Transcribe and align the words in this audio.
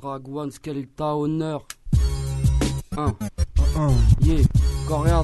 Dragwan, 0.00 0.50
Skelta, 0.50 1.14
honneur. 1.16 1.66
1. 2.96 3.14
Yeah, 4.20 4.44
Corias. 4.86 5.22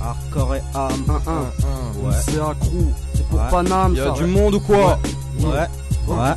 Hardcore 0.00 0.56
et 0.56 0.62
âme. 0.74 1.04
1-1. 1.06 2.04
Ouais. 2.04 2.14
C'est 2.24 2.40
accrou. 2.40 2.92
C'est 3.14 3.26
pour 3.28 3.38
Ouais. 3.38 3.50
Paname, 3.50 3.94
Y'a 3.94 4.10
du 4.10 4.24
monde 4.24 4.54
ou 4.54 4.60
quoi 4.60 4.98
Yeah. 5.38 5.48
Ouais. 5.48 6.14
Ouais. 6.14 6.34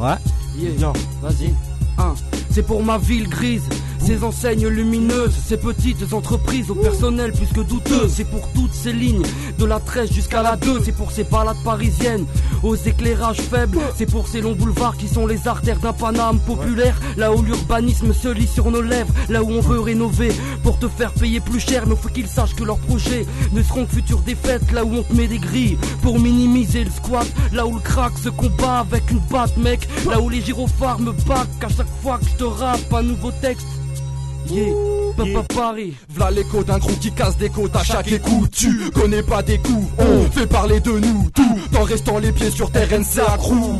Ouais. 0.00 0.16
Yeah. 0.58 0.92
Vas-y. 1.22 1.54
1. 1.98 2.14
C'est 2.50 2.62
pour 2.62 2.82
ma 2.82 2.98
ville 2.98 3.28
grise, 3.28 3.68
ces 4.06 4.22
enseignes 4.22 4.68
lumineuses, 4.68 5.34
ces 5.44 5.56
petites 5.56 6.12
entreprises 6.12 6.70
au 6.70 6.76
personnel 6.76 7.32
plus 7.32 7.48
que 7.48 7.60
douteux. 7.60 8.06
C'est 8.08 8.24
pour 8.24 8.48
toutes 8.52 8.72
ces 8.72 8.92
lignes, 8.92 9.26
de 9.58 9.64
la 9.64 9.80
13 9.80 10.12
jusqu'à 10.12 10.42
la 10.42 10.54
2. 10.54 10.80
C'est 10.84 10.92
pour 10.92 11.10
ces 11.10 11.24
balades 11.24 11.56
parisiennes, 11.64 12.24
aux 12.62 12.76
éclairages 12.76 13.40
faibles. 13.40 13.80
C'est 13.96 14.06
pour 14.06 14.28
ces 14.28 14.40
longs 14.40 14.54
boulevards 14.54 14.96
qui 14.96 15.08
sont 15.08 15.26
les 15.26 15.48
artères 15.48 15.80
d'un 15.80 15.92
Paname 15.92 16.38
populaire. 16.38 16.96
Là 17.16 17.32
où 17.32 17.42
l'urbanisme 17.42 18.12
se 18.12 18.28
lit 18.28 18.46
sur 18.46 18.70
nos 18.70 18.80
lèvres, 18.80 19.12
là 19.28 19.42
où 19.42 19.50
on 19.50 19.60
veut 19.60 19.80
rénover 19.80 20.30
pour 20.62 20.78
te 20.78 20.86
faire 20.86 21.12
payer 21.12 21.40
plus 21.40 21.60
cher. 21.60 21.84
Mais 21.88 21.96
faut 21.96 22.08
qu'ils 22.08 22.28
sachent 22.28 22.54
que 22.54 22.64
leurs 22.64 22.78
projets 22.78 23.26
ne 23.52 23.62
seront 23.62 23.86
que 23.86 23.94
futures 23.94 24.20
défaites. 24.20 24.70
Là 24.70 24.84
où 24.84 24.94
on 24.94 25.02
te 25.02 25.14
met 25.14 25.26
des 25.26 25.38
grilles 25.38 25.78
pour 26.02 26.20
minimiser 26.20 26.84
le 26.84 26.90
squat. 26.90 27.26
Là 27.52 27.66
où 27.66 27.74
le 27.74 27.80
crack 27.80 28.16
se 28.18 28.28
combat 28.28 28.80
avec 28.80 29.10
une 29.10 29.20
batte, 29.30 29.56
mec. 29.56 29.88
Là 30.08 30.20
où 30.20 30.28
les 30.28 30.40
gyrophares 30.40 31.00
me 31.00 31.10
battent 31.26 31.48
à 31.64 31.68
chaque 31.68 32.02
fois 32.02 32.18
que 32.18 32.26
je 32.26 32.36
te 32.36 32.44
rappe 32.44 32.92
un 32.92 33.02
nouveau 33.02 33.32
texte. 33.42 33.66
Yeah, 34.48 34.72
Papa 35.16 35.54
Paris. 35.54 35.94
V'là 36.08 36.30
l'écho 36.30 36.62
d'un 36.62 36.78
groupe 36.78 36.98
qui 37.00 37.10
casse 37.12 37.36
des 37.36 37.48
côtes 37.48 37.74
à 37.74 37.82
chaque 37.82 38.10
écoute. 38.10 38.50
Tu 38.52 38.90
connais 38.90 39.22
pas 39.22 39.42
des 39.42 39.58
coups, 39.58 39.88
on 39.98 40.30
fait 40.30 40.46
parler 40.46 40.80
de 40.80 40.92
nous 40.92 41.30
Tout 41.34 41.76
en 41.78 41.82
restant 41.82 42.18
les 42.18 42.32
pieds 42.32 42.50
sur 42.50 42.70
terre, 42.70 42.88
NC 42.92 43.20
accrou 43.26 43.76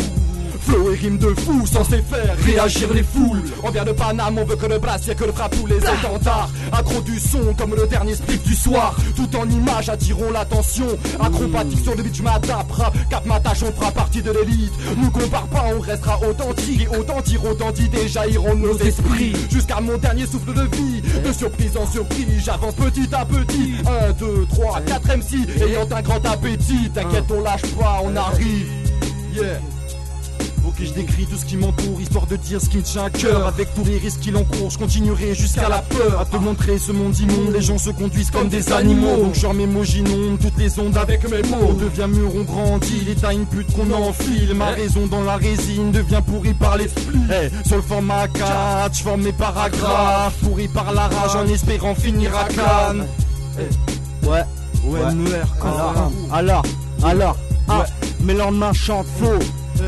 Flow 0.66 0.90
et 0.90 0.96
rime 0.96 1.18
de 1.18 1.28
fou, 1.28 1.64
censé 1.64 2.02
faire 2.02 2.36
réagir 2.44 2.92
les 2.92 3.04
foules. 3.04 3.42
On 3.62 3.70
vient 3.70 3.84
de 3.84 3.92
Paname, 3.92 4.38
on 4.38 4.44
veut 4.44 4.56
que 4.56 4.66
le 4.66 4.78
brassier 4.78 5.14
que 5.14 5.24
le 5.24 5.32
frappe 5.32 5.54
tous 5.56 5.66
les 5.66 5.76
étendards 5.76 6.50
Accro 6.72 7.00
du 7.02 7.20
son 7.20 7.54
comme 7.56 7.74
le 7.76 7.86
dernier 7.86 8.16
split 8.16 8.38
du 8.38 8.54
soir. 8.54 8.96
Tout 9.14 9.28
en 9.36 9.48
images 9.48 9.88
attirons 9.88 10.30
l'attention. 10.32 10.86
Acrobatique 11.20 11.84
sur 11.84 11.94
le 11.94 12.02
beat, 12.02 12.16
je 12.16 12.22
m'adapte. 12.22 12.72
Rap, 12.72 12.96
cap 13.08 13.24
ma 13.26 13.38
tâche, 13.38 13.62
on 13.62 13.72
fera 13.72 13.92
partie 13.92 14.22
de 14.22 14.32
l'élite. 14.32 14.72
Nous 14.96 15.10
compare 15.10 15.46
pas, 15.46 15.66
on 15.76 15.80
restera 15.80 16.18
authentique. 16.28 16.82
Et 16.82 16.96
autant 16.96 17.20
dire, 17.20 17.44
autant 17.44 17.72
jailliront 18.06 18.54
de 18.56 18.60
nos 18.60 18.78
esprits. 18.78 19.34
Jusqu'à 19.50 19.80
mon 19.80 19.96
dernier 19.98 20.26
souffle 20.26 20.52
de 20.52 20.62
vie. 20.76 21.02
De 21.24 21.32
surprise 21.32 21.76
en 21.76 21.86
surprise, 21.86 22.26
j'avance 22.44 22.74
petit 22.74 23.08
à 23.14 23.24
petit. 23.24 23.74
1, 24.08 24.12
2, 24.14 24.46
3, 24.50 24.80
4 24.80 25.16
MC 25.16 25.62
Ayant 25.62 25.88
un 25.90 26.02
grand 26.02 26.26
appétit. 26.26 26.90
T'inquiète, 26.92 27.24
on 27.30 27.40
lâche 27.40 27.62
pas, 27.78 28.00
on 28.02 28.16
arrive. 28.16 28.66
Yeah 29.32 29.60
Ok, 30.78 30.84
je 30.84 30.92
décris 30.92 31.24
tout 31.26 31.38
ce 31.38 31.44
qui 31.46 31.56
m'entoure, 31.56 32.00
histoire 32.00 32.26
de 32.26 32.36
dire 32.36 32.60
ce 32.60 32.68
qui 32.68 32.76
me 32.76 32.82
tient 32.82 33.04
à 33.04 33.10
cœur. 33.10 33.46
Avec 33.46 33.72
tous 33.74 33.84
les 33.84 33.96
risques 33.96 34.20
qu'il 34.20 34.36
encourt, 34.36 34.70
je 34.70 34.78
continuerai 34.78 35.34
jusqu'à 35.34 35.70
la 35.70 35.78
peur. 35.78 36.20
À 36.20 36.24
te 36.26 36.36
montrer 36.36 36.78
ce 36.78 36.92
monde 36.92 37.16
immonde, 37.18 37.54
les 37.54 37.62
gens 37.62 37.78
se 37.78 37.88
conduisent 37.88 38.30
comme 38.30 38.48
des 38.48 38.70
animaux. 38.72 39.16
Donc 39.16 39.34
je 39.34 39.46
remets 39.46 39.66
j'inonde 39.84 40.38
toutes 40.38 40.58
les 40.58 40.78
ondes 40.78 40.96
avec 40.98 41.28
mes 41.30 41.42
mots. 41.48 41.68
On 41.70 41.72
devient 41.72 42.08
mûr, 42.08 42.30
on 42.36 42.42
grandit, 42.42 43.00
l'état 43.06 43.32
une 43.32 43.46
pute 43.46 43.72
qu'on 43.72 43.90
enfile. 43.90 44.54
Ma 44.54 44.66
raison 44.66 45.06
dans 45.06 45.22
la 45.22 45.36
résine 45.36 45.92
devient 45.92 46.20
pourrie 46.26 46.54
par 46.54 46.76
l'esprit. 46.76 47.20
Eh, 47.30 47.66
sur 47.66 47.76
le 47.76 47.82
format 47.82 48.28
4, 48.28 48.94
je 48.94 49.02
forme 49.02 49.22
mes 49.22 49.32
paragraphes. 49.32 50.36
Pourri 50.42 50.68
par 50.68 50.92
la 50.92 51.08
rage 51.08 51.36
en 51.36 51.46
espérant 51.46 51.94
finir 51.94 52.36
à 52.36 52.44
Cannes. 52.44 53.06
Ouais. 54.24 54.44
Ouais, 54.84 55.14
MER, 55.14 55.46
Alors, 55.62 56.12
alors, 56.32 56.62
alors, 57.02 57.36
ah, 57.68 57.86
mes 58.20 58.34
lendemains 58.34 58.72
chantent 58.72 59.06
faux. 59.18 59.38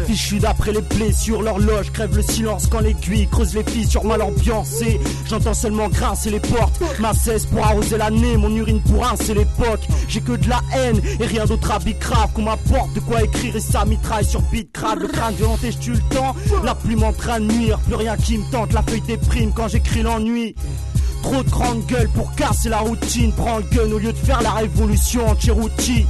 Fichu 0.07 0.39
d'après 0.39 0.73
les 0.73 0.81
blessures, 0.81 1.43
l'horloge 1.43 1.91
crève 1.93 2.15
le 2.17 2.23
silence 2.23 2.67
quand 2.67 2.81
l'aiguille 2.81 3.29
creuse 3.29 3.55
les 3.55 3.65
fissures 3.65 4.05
mal 4.05 4.23
ambiancées. 4.23 5.01
J'entends 5.29 5.55
seulement 5.55 5.89
grincer 5.89 6.31
les 6.31 6.41
portes, 6.41 6.81
ma 6.99 7.15
cesse 7.15 7.47
pour 7.47 7.65
arroser 7.65 7.99
l'année, 7.99 8.37
mon 8.37 8.55
urine 8.55 8.81
pour 8.83 9.05
rincer 9.05 9.35
l'époque. 9.35 9.87
J'ai 10.09 10.21
que 10.21 10.33
de 10.33 10.49
la 10.49 10.61
haine 10.75 11.01
et 11.21 11.27
rien 11.27 11.45
d'autre 11.45 11.71
à 11.71 11.79
bicrave 11.79 12.33
qu'on 12.35 12.43
m'apporte 12.43 12.93
de 12.95 13.01
quoi 13.01 13.23
écrire 13.23 13.57
et 13.57 13.61
ça 13.61 13.85
mitraille 13.85 14.25
sur 14.25 14.41
beat 14.43 14.73
crade. 14.73 15.01
Le 15.01 15.09
crâne 15.09 15.35
violent 15.35 15.59
et 15.63 15.73
je 15.73 15.79
tue 15.79 15.93
le 15.93 16.15
temps, 16.15 16.35
la 16.65 16.75
plume 16.75 17.03
en 17.03 17.13
train 17.13 17.41
de 17.41 17.47
nuire, 17.47 17.79
plus 17.81 17.95
rien 17.95 18.17
qui 18.17 18.39
me 18.39 18.51
tente, 18.51 18.73
la 18.73 18.83
feuille 18.83 19.03
déprime 19.03 19.53
quand 19.55 19.69
j'écris 19.69 20.03
l'ennui. 20.03 20.55
Trop 21.23 21.43
de 21.43 21.51
grande 21.51 21.85
gueule 21.87 22.09
pour 22.11 22.33
casser 22.35 22.69
la 22.69 22.79
routine. 22.79 23.33
Prends 23.33 23.59
le 23.59 23.65
gun 23.65 23.91
au 23.93 23.99
lieu 23.99 24.13
de 24.13 24.19
faire 24.19 24.41
la 24.41 24.53
révolution 24.53 25.37
Cherokee. 25.39 26.07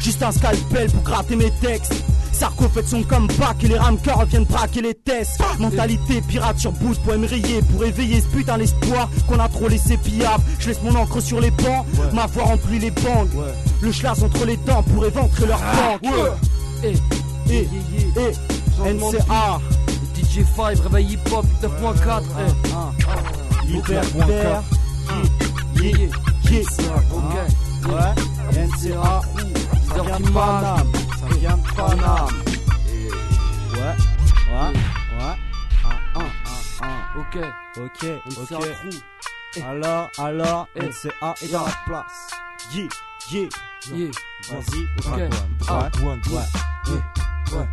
Juste 0.00 0.22
un 0.22 0.32
scalpel 0.32 0.90
pour 0.90 1.02
gratter 1.02 1.36
mes 1.36 1.50
textes. 1.60 2.04
Sarko 2.34 2.68
fait 2.68 2.86
son 2.86 3.02
comeback 3.04 3.62
et 3.62 3.68
les 3.68 3.78
ramcars 3.78 4.18
reviennent 4.18 4.44
braquer 4.44 4.82
les 4.82 4.94
tests. 4.94 5.40
Mentalité 5.58 6.20
pirate 6.22 6.58
sur 6.58 6.72
bout 6.72 6.94
pour 7.00 7.14
émeriller, 7.14 7.62
pour 7.72 7.84
éveiller 7.84 8.20
ce 8.20 8.26
putain 8.26 8.58
d'espoir 8.58 9.08
qu'on 9.28 9.38
a 9.38 9.48
trop 9.48 9.68
laissé 9.68 9.96
pillard. 9.96 10.40
Je 10.58 10.68
laisse 10.68 10.82
mon 10.82 10.94
encre 10.96 11.20
sur 11.22 11.40
les 11.40 11.50
bancs, 11.52 11.86
ma 12.12 12.26
voix 12.26 12.44
remplit 12.44 12.78
les 12.80 12.90
bandes. 12.90 13.30
Le 13.80 13.92
schlass 13.92 14.22
entre 14.22 14.44
les 14.44 14.56
dents 14.58 14.82
pour 14.82 15.06
éventrer 15.06 15.46
leur 15.46 15.60
banque. 15.60 16.12
Eh, 16.82 17.68
Changement 18.76 19.10
de 19.12 19.16
NCA. 19.18 19.60
DJ 20.16 20.44
5, 20.56 20.78
réveil 20.80 21.12
hip 21.12 21.20
hop 21.32 21.46
9.4. 21.62 22.22
Eh, 22.38 23.66
libertaire, 23.72 24.62
yeah, 25.76 25.90
yeah. 25.90 26.08
yeah, 26.50 26.62
ouais, 27.88 28.12
NCA, 28.66 29.20
Ok. 37.36 37.44
Ok, 37.76 38.52
ok. 38.52 39.62
Alors, 39.64 40.10
alors. 40.18 40.68
NCA 40.76 41.34
est 41.42 41.52
dans 41.52 41.64
la 41.64 41.72
place. 41.86 42.30
Yeah, 42.72 42.88
yeah, 43.30 43.48
Yeah. 43.92 44.10
vas-y, 44.50 44.82
Ok. 44.98 45.16
ouais, 45.16 45.30
Ah. 45.68 45.88
ouais, 45.98 46.04
ouais. 46.04 46.98
Ouais. 47.52 47.68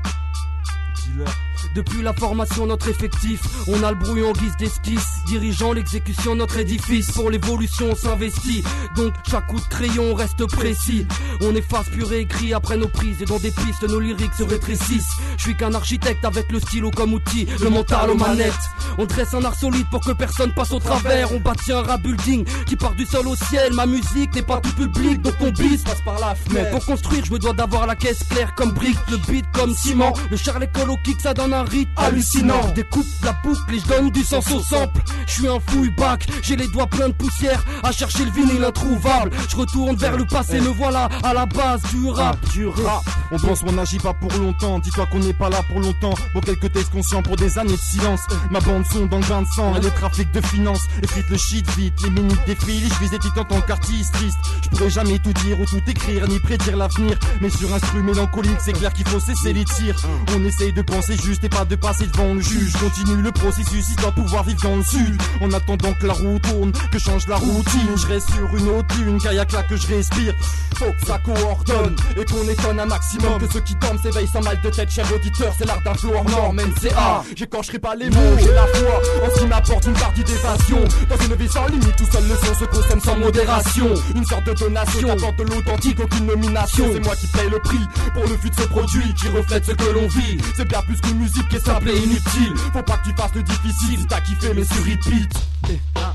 Depuis 1.75 2.01
la 2.01 2.13
formation, 2.13 2.65
notre 2.65 2.89
effectif, 2.89 3.41
on 3.67 3.83
a 3.83 3.91
le 3.91 3.97
brouillon 3.97 4.29
en 4.29 4.33
guise 4.33 4.55
d'esquisse. 4.57 5.07
Dirigeant 5.27 5.73
l'exécution, 5.73 6.35
notre 6.35 6.57
édifice. 6.57 7.11
Pour 7.11 7.29
l'évolution, 7.29 7.89
on 7.91 7.95
s'investit. 7.95 8.63
Donc, 8.95 9.13
chaque 9.29 9.47
coup 9.47 9.59
de 9.59 9.65
crayon 9.65 10.13
reste 10.13 10.45
précis. 10.47 11.05
On 11.41 11.55
efface 11.55 11.89
pur 11.89 12.11
et 12.13 12.19
écrit 12.21 12.53
après 12.53 12.77
nos 12.77 12.87
prises. 12.87 13.21
Et 13.21 13.25
dans 13.25 13.39
des 13.39 13.51
pistes, 13.51 13.83
nos 13.87 13.99
lyriques 13.99 14.33
se 14.37 14.43
rétrécissent. 14.43 15.15
Je 15.37 15.43
suis 15.43 15.55
qu'un 15.55 15.73
architecte 15.73 16.25
avec 16.25 16.51
le 16.51 16.59
stylo 16.59 16.91
comme 16.91 17.13
outil, 17.13 17.47
le 17.61 17.69
mental 17.69 18.09
aux 18.09 18.15
manettes. 18.15 18.53
On 18.97 19.05
dresse 19.05 19.33
un 19.33 19.43
art 19.43 19.55
solide 19.55 19.87
pour 19.89 20.01
que 20.01 20.11
personne 20.11 20.53
passe 20.53 20.71
au 20.71 20.79
travers. 20.79 21.31
On 21.31 21.39
bâtit 21.39 21.71
un 21.71 21.81
rap 21.81 22.01
building 22.01 22.45
qui 22.65 22.75
part 22.75 22.95
du 22.95 23.05
sol 23.05 23.27
au 23.27 23.35
ciel. 23.35 23.73
Ma 23.73 23.85
musique 23.85 24.33
n'est 24.35 24.41
pas 24.41 24.59
tout 24.59 24.73
public, 24.73 25.21
donc 25.21 25.35
on 25.39 25.49
bis 25.51 25.83
passe 25.83 26.01
par 26.03 26.19
la 26.19 26.33
mais 26.49 26.59
fenêtre. 26.59 26.71
pour 26.71 26.85
construire, 26.85 27.25
je 27.25 27.31
me 27.31 27.39
dois 27.39 27.53
d'avoir 27.53 27.87
la 27.87 27.95
caisse 27.95 28.23
claire 28.29 28.53
comme 28.55 28.71
brique, 28.71 28.97
le 29.09 29.17
beat 29.17 29.45
comme 29.53 29.73
ciment. 29.73 30.13
Le 30.29 30.37
charlet 30.37 30.69
colo 30.73 30.97
kick, 31.03 31.19
ça 31.21 31.33
donne 31.33 31.50
un 31.53 31.63
rythme 31.63 31.91
hallucinant. 31.97 32.61
Je 32.69 32.73
découpe 32.73 33.05
la 33.23 33.33
boucle 33.43 33.73
et 33.73 33.79
je 33.79 33.87
donne 33.87 34.09
du 34.11 34.23
sens 34.23 34.49
au 34.51 34.59
sample. 34.61 35.01
Je 35.27 35.31
suis 35.33 35.47
un 35.47 35.59
fouille 35.67 35.91
bac, 35.91 36.27
j'ai 36.43 36.55
les 36.55 36.67
doigts 36.67 36.87
pleins 36.87 37.09
de 37.09 37.13
poussière 37.13 37.63
à 37.83 37.91
chercher 37.91 38.25
le 38.25 38.31
vinyle 38.31 38.63
introuvable. 38.63 39.31
Je 39.49 39.55
retourne 39.55 39.95
vers 39.95 40.17
le 40.17 40.25
passé, 40.25 40.59
me 40.59 40.69
voilà 40.69 41.09
à 41.23 41.33
la 41.33 41.45
base 41.45 41.81
du 41.93 42.09
rap. 42.09 42.37
Du 42.53 42.67
rap, 42.67 43.03
On 43.31 43.37
pense 43.37 43.61
qu'on 43.61 43.71
n'agit 43.71 43.99
pas 43.99 44.13
pour 44.13 44.31
longtemps. 44.33 44.79
Dis-toi 44.79 45.05
qu'on 45.07 45.19
n'est 45.19 45.33
pas 45.33 45.49
là 45.49 45.61
pour 45.69 45.79
longtemps. 45.79 46.13
Pour 46.33 46.41
quelques 46.41 46.71
textes 46.71 46.91
conscients, 46.91 47.21
pour 47.21 47.35
des 47.35 47.57
années 47.57 47.71
de 47.71 47.77
silence. 47.77 48.21
Ma 48.49 48.59
bande 48.59 48.85
son 48.91 49.05
dans 49.05 49.19
le 49.19 49.25
bain 49.25 49.41
de 49.41 49.47
sang 49.55 49.75
et 49.75 49.79
les 49.79 49.91
trafics 49.91 50.31
de 50.31 50.41
finances. 50.41 50.87
Effrite 51.01 51.29
le 51.29 51.37
shit 51.37 51.69
vite, 51.77 51.93
les 52.03 52.09
minutes 52.09 52.41
défilent. 52.45 52.89
Je 53.01 53.09
des 53.09 53.19
titres 53.19 53.41
en 53.41 53.45
tant 53.45 53.61
qu'artiste 53.61 54.13
triste. 54.13 54.37
Je 54.63 54.69
pourrais 54.69 54.89
jamais 54.89 55.19
tout 55.19 55.33
dire 55.33 55.59
ou 55.59 55.65
tout 55.65 55.81
écrire, 55.87 56.27
ni 56.27 56.39
prédire 56.39 56.77
l'avenir. 56.77 57.17
Mais 57.41 57.49
sur 57.49 57.73
un 57.73 57.79
stru 57.79 58.01
mélancolique, 58.01 58.59
c'est 58.59 58.73
clair 58.73 58.93
qu'il 58.93 59.07
faut 59.07 59.19
cesser 59.19 59.53
les 59.53 59.65
tirs. 59.65 59.95
On 60.35 60.43
essaye 60.45 60.73
de 60.73 60.81
penser 60.81 61.15
juste 61.17 61.40
et 61.43 61.49
pas 61.49 61.65
de 61.65 61.75
passer 61.75 62.07
devant 62.07 62.33
le 62.33 62.41
juge. 62.41 62.73
Continue 62.73 63.21
le 63.21 63.31
processus, 63.31 63.89
histoire 63.89 64.13
de 64.13 64.21
pouvoir 64.21 64.43
vivre 64.43 64.61
dans 64.61 64.75
le 64.75 64.83
sud. 64.83 65.21
En 65.41 65.51
attendant 65.51 65.93
que 65.93 66.07
la 66.07 66.13
roue 66.13 66.39
tourne, 66.39 66.71
que 66.91 66.99
change 66.99 67.27
la 67.27 67.37
routine. 67.37 67.97
Je 67.97 68.07
reste 68.07 68.29
sur 68.31 68.55
une 68.55 68.69
autre 68.69 68.95
lune, 68.97 69.19
car 69.21 69.33
y'a 69.33 69.45
que 69.45 69.53
là 69.53 69.63
que 69.63 69.75
je 69.75 69.87
respire. 69.87 70.33
Faut 70.75 70.91
que 70.91 71.05
ça 71.05 71.19
coordonne 71.19 71.95
et 72.17 72.25
qu'on 72.25 72.47
étonne 72.47 72.79
un 72.79 72.85
maximum. 72.85 73.39
Que 73.39 73.51
ceux 73.51 73.61
qui 73.61 73.75
dorment 73.75 73.99
s'éveillent 73.99 74.27
sans 74.27 74.41
mal 74.41 74.59
de 74.61 74.69
tête, 74.69 74.89
cher 74.89 75.05
auditeur. 75.13 75.53
C'est 75.57 75.65
l'art 75.65 75.81
d'un 75.83 75.93
flow 75.93 76.13
hors 76.15 76.29
norme, 76.29 76.61
NCA. 76.61 77.23
J'écorcherai 77.35 77.79
pas 77.79 77.95
les 77.95 78.09
mots, 78.09 78.37
j'ai 78.39 78.53
la 78.53 78.67
foi 78.67 79.01
en 79.25 79.35
ce 79.35 79.39
qui 79.39 79.47
m'apporte 79.47 79.85
une 79.85 79.93
partie 79.93 80.23
d'évasion. 80.23 80.83
Dans 81.09 81.17
une 81.17 81.35
vie 81.35 81.49
sans 81.49 81.67
limite, 81.67 81.95
tout 81.95 82.07
seul 82.11 82.23
le 82.27 82.35
son 82.35 82.55
se 82.55 82.65
consomme 82.65 83.01
sans 83.01 83.17
modération. 83.17 83.93
Une 84.15 84.25
sorte 84.25 84.45
de 84.45 84.53
donation, 84.53 85.11
apporte 85.11 85.37
de 85.37 85.43
l'authentique, 85.43 85.99
aucune 85.99 86.25
nomination. 86.25 86.85
C'est 86.93 87.03
moi 87.03 87.15
qui 87.15 87.27
paye 87.27 87.49
le 87.49 87.59
prix 87.59 87.85
pour 88.13 88.23
le 88.23 88.37
fut 88.37 88.49
de 88.49 88.55
ce 88.55 88.67
produit 88.67 89.13
qui 89.15 89.27
reflète 89.29 89.65
ce 89.65 89.71
que 89.71 89.93
l'on 89.93 90.07
vit. 90.07 90.37
C'est 90.55 90.67
bien 90.67 90.81
plus 90.81 90.99
qu'une 91.01 91.17
musique 91.17 91.30
qui 91.49 91.55
est 91.55 91.65
simple 91.65 91.89
et 91.89 91.97
inutile. 91.97 92.53
Faut 92.73 92.83
pas 92.83 92.97
que 92.97 93.09
tu 93.09 93.15
fasses 93.15 93.35
le 93.35 93.43
difficile, 93.43 93.99
si 93.99 94.07
t'as 94.07 94.21
kiffé 94.21 94.53
mais 94.53 94.63
sur 94.65 94.83
repeat. 94.83 95.31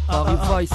Paris 0.07 0.37
Vice, 0.61 0.71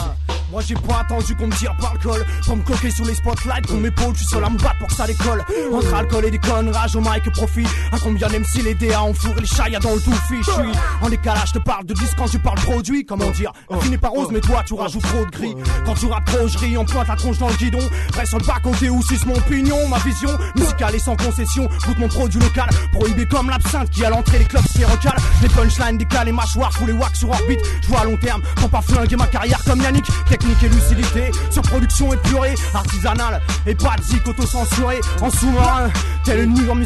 Moi 0.51 0.61
j'ai 0.65 0.75
pas 0.75 1.01
attendu 1.01 1.35
qu'on 1.35 1.47
me 1.47 1.55
tire 1.55 1.75
par 1.77 1.93
le 1.93 1.99
col. 1.99 2.25
Pour 2.45 2.57
me 2.57 2.63
coquer 2.63 2.91
sous 2.91 3.05
les 3.05 3.15
spotlights 3.15 3.67
Pour 3.67 3.77
m'épaule, 3.77 4.13
je 4.13 4.19
suis 4.19 4.27
seul 4.27 4.43
à 4.43 4.49
me 4.49 4.57
battre 4.57 4.77
pour 4.79 4.87
que 4.87 4.93
ça 4.93 5.05
décolle. 5.05 5.43
Entre 5.73 5.93
alcool 5.93 6.25
et 6.25 6.31
des 6.31 6.39
connes, 6.39 6.69
rage 6.69 6.95
au 6.95 7.01
mic 7.01 7.29
profit. 7.33 7.65
À 7.91 7.99
combien 7.99 8.27
si 8.43 8.61
les 8.61 8.75
DA 8.75 9.03
ont 9.03 9.13
fourré 9.13 9.41
les 9.41 9.47
chats 9.47 9.69
dans 9.81 9.93
le 9.93 10.01
tout 10.01 10.11
fiche 10.27 10.45
Je 10.45 10.51
suis 10.51 10.71
en 11.01 11.09
décalage, 11.09 11.49
je 11.49 11.59
te 11.59 11.59
parle 11.59 11.85
de 11.85 11.93
disque 11.93 12.15
quand 12.17 12.27
tu 12.27 12.39
parles 12.39 12.59
produit. 12.59 13.05
Comment 13.05 13.29
dire, 13.31 13.51
vie 13.81 13.89
n'est 13.89 13.97
pas 13.97 14.09
rose 14.09 14.29
mais 14.31 14.41
toi 14.41 14.63
tu 14.65 14.73
rajoutes 14.73 15.03
trop 15.03 15.25
de 15.25 15.31
gris. 15.31 15.55
Quand 15.85 15.93
tu 15.93 16.07
rappes 16.07 16.25
trop, 16.25 16.47
je 16.47 16.57
ris, 16.57 16.77
on 16.77 16.85
pointe 16.85 17.07
la 17.07 17.15
tronche 17.15 17.37
dans 17.37 17.49
le 17.49 17.55
guidon. 17.55 17.79
Reste 18.15 18.29
sur 18.29 18.39
le 18.39 18.45
bas 18.45 18.59
côté 18.63 18.89
ou 18.89 19.01
suce 19.03 19.25
mon 19.25 19.39
pignon 19.41 19.87
Ma 19.87 19.99
vision. 19.99 20.29
Musicale 20.55 20.95
et 20.95 20.99
sans 20.99 21.15
concession 21.15 21.67
Goûte 21.85 21.99
mon 21.99 22.07
produit 22.07 22.39
local, 22.39 22.69
prohibé 22.93 23.25
comme 23.25 23.49
l'absinthe 23.49 23.89
Qui 23.89 24.03
à 24.05 24.09
l'entrée 24.09 24.30
les 24.39 24.45
clubs 24.45 24.63
qui 24.63 24.85
recalent 24.85 25.21
Les 25.41 25.49
punchlines 25.49 25.97
décalées, 25.97 26.31
mâchoires, 26.31 26.71
pour 26.71 26.87
les 26.87 26.93
wax 26.93 27.19
sur 27.19 27.29
orbite. 27.29 27.59
Je 27.81 27.87
vois 27.87 28.01
à 28.01 28.05
long 28.05 28.17
terme, 28.17 28.41
pour 28.55 28.69
pas 28.69 28.81
flinguer 28.81 29.15
ma 29.15 29.27
carrière 29.27 29.61
comme 29.65 29.81
Yannick. 29.81 30.05
Technique 30.29 30.63
et 30.63 30.69
lucidité, 30.69 31.31
sur 31.49 31.61
production 31.63 32.13
épurée 32.13 32.55
Artisanale 32.73 33.41
et 33.65 33.75
pas 33.75 33.95
de 33.97 34.03
zik 34.03 34.27
auto-censuré. 34.27 34.99
En 35.21 35.29
sous-marin, 35.29 35.89
tel 36.23 36.41
une 36.41 36.53
nuit 36.53 36.69
en 36.69 36.77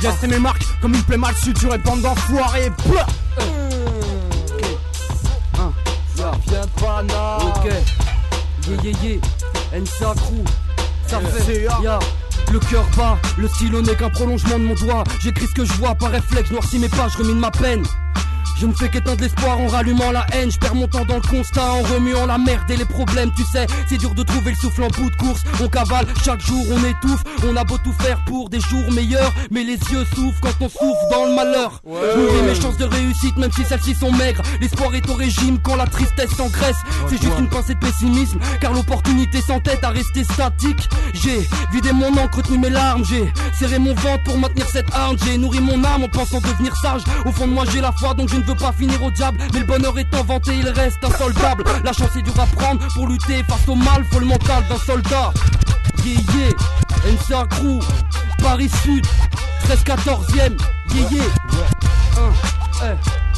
J'ai 0.00 0.26
mes 0.26 0.38
marques 0.38 0.64
comme 0.80 0.94
une 0.94 1.02
plaie 1.02 1.16
mal 1.16 1.34
suturée 1.34 1.78
Bande 1.78 2.02
d'enfoirés. 2.02 2.70
Ça 6.14 6.30
vient 6.46 6.60
de 6.60 6.80
Pana. 6.80 7.38
Ok. 7.38 7.70
Yeah 8.66 8.76
yeah 8.82 8.98
yeah. 9.02 9.20
Ensa 9.76 10.14
Crew 10.14 10.44
Ça 11.06 11.20
fait. 11.20 11.64
Ya 11.82 11.98
le 12.54 12.60
cœur 12.60 12.86
bat, 12.96 13.18
le 13.36 13.48
stylo 13.48 13.82
n'est 13.82 13.96
qu'un 13.96 14.10
prolongement 14.10 14.60
de 14.60 14.64
mon 14.64 14.74
doigt. 14.74 15.02
J'écris 15.20 15.48
ce 15.48 15.54
que 15.54 15.64
je 15.64 15.72
vois 15.72 15.96
par 15.96 16.12
réflexe, 16.12 16.52
noircis 16.52 16.78
mes 16.78 16.88
pages, 16.88 17.16
remine 17.16 17.40
ma 17.40 17.50
peine. 17.50 17.82
Je 18.56 18.66
ne 18.66 18.72
fais 18.72 18.88
qu'éteindre 18.88 19.20
l'espoir 19.20 19.58
en 19.58 19.66
rallumant 19.66 20.12
la 20.12 20.26
haine. 20.32 20.50
Je 20.50 20.58
perds 20.58 20.74
mon 20.74 20.86
temps 20.86 21.04
dans 21.04 21.16
le 21.16 21.20
constat 21.20 21.72
en 21.72 21.82
remuant 21.82 22.26
la 22.26 22.38
merde 22.38 22.70
et 22.70 22.76
les 22.76 22.84
problèmes. 22.84 23.30
Tu 23.36 23.42
sais, 23.44 23.66
c'est 23.88 23.98
dur 23.98 24.14
de 24.14 24.22
trouver 24.22 24.50
le 24.52 24.56
souffle 24.56 24.84
en 24.84 24.88
bout 24.88 25.10
de 25.10 25.16
course. 25.16 25.42
On 25.62 25.68
cavale 25.68 26.06
chaque 26.24 26.40
jour, 26.40 26.64
on 26.70 26.84
étouffe. 26.84 27.22
On 27.46 27.56
a 27.56 27.64
beau 27.64 27.78
tout 27.78 27.92
faire 28.00 28.24
pour 28.24 28.48
des 28.48 28.60
jours 28.60 28.90
meilleurs, 28.92 29.32
mais 29.50 29.64
les 29.64 29.78
yeux 29.92 30.04
souffrent 30.14 30.40
quand 30.40 30.54
on 30.60 30.68
souffre 30.68 31.08
dans 31.10 31.26
le 31.26 31.34
malheur. 31.34 31.80
Ouais. 31.84 31.98
mes 32.46 32.54
chances 32.54 32.76
de 32.76 32.84
réussite, 32.84 33.36
même 33.36 33.52
si 33.52 33.64
celles-ci 33.64 33.94
sont 33.94 34.12
maigres. 34.12 34.42
L'espoir 34.60 34.94
est 34.94 35.08
au 35.10 35.14
régime 35.14 35.58
quand 35.62 35.76
la 35.76 35.86
tristesse 35.86 36.30
s'engraisse. 36.36 36.76
c'est 37.08 37.20
juste 37.20 37.38
une 37.38 37.48
pensée 37.48 37.74
de 37.74 37.80
pessimisme, 37.80 38.38
car 38.60 38.72
l'opportunité 38.72 39.40
sans 39.42 39.60
tête 39.60 39.82
à 39.82 39.90
rester 39.90 40.24
statique. 40.24 40.88
J'ai 41.12 41.48
vidé 41.72 41.92
mon 41.92 42.16
encre, 42.16 42.38
retenu 42.38 42.58
mes 42.58 42.70
larmes. 42.70 43.04
J'ai 43.04 43.32
serré 43.58 43.78
mon 43.78 43.94
ventre 43.94 44.22
pour 44.24 44.38
maintenir 44.38 44.66
cette 44.68 44.92
arme. 44.94 45.16
J'ai 45.24 45.38
nourri 45.38 45.60
mon 45.60 45.82
âme 45.84 46.04
en 46.04 46.08
pensant 46.08 46.40
devenir 46.40 46.74
sage. 46.76 47.02
Au 47.24 47.32
fond 47.32 47.46
de 47.46 47.52
moi, 47.52 47.64
j'ai 47.72 47.80
la 47.80 47.92
foi, 47.92 48.14
donc 48.14 48.28
je 48.28 48.36
ne 48.36 48.42
veux 48.44 48.54
pas 48.54 48.72
finir 48.72 49.02
au 49.02 49.10
diable, 49.10 49.38
mais 49.52 49.60
le 49.60 49.64
bonheur 49.64 49.98
est 49.98 50.14
inventé, 50.14 50.56
il 50.56 50.68
reste 50.68 51.02
insoldable. 51.02 51.64
La 51.84 51.92
chance 51.92 52.16
est 52.16 52.22
dure 52.22 52.38
à 52.38 52.46
prendre 52.46 52.86
pour 52.94 53.06
lutter 53.06 53.42
face 53.44 53.68
au 53.68 53.74
mal, 53.74 54.04
faut 54.10 54.20
le 54.20 54.26
mental 54.26 54.64
d'un 54.68 54.78
soldat. 54.78 55.32
Yeah 56.04 56.20
yeah, 56.34 57.12
NCA 57.12 57.46
Crew, 57.48 57.80
Paris 58.42 58.70
Sud, 58.82 59.06
13 59.64 59.84
14ème, 59.84 60.56
yeah 60.94 61.08
yeah. 61.10 61.22
Un, 62.16 62.86
eh, 62.86 62.94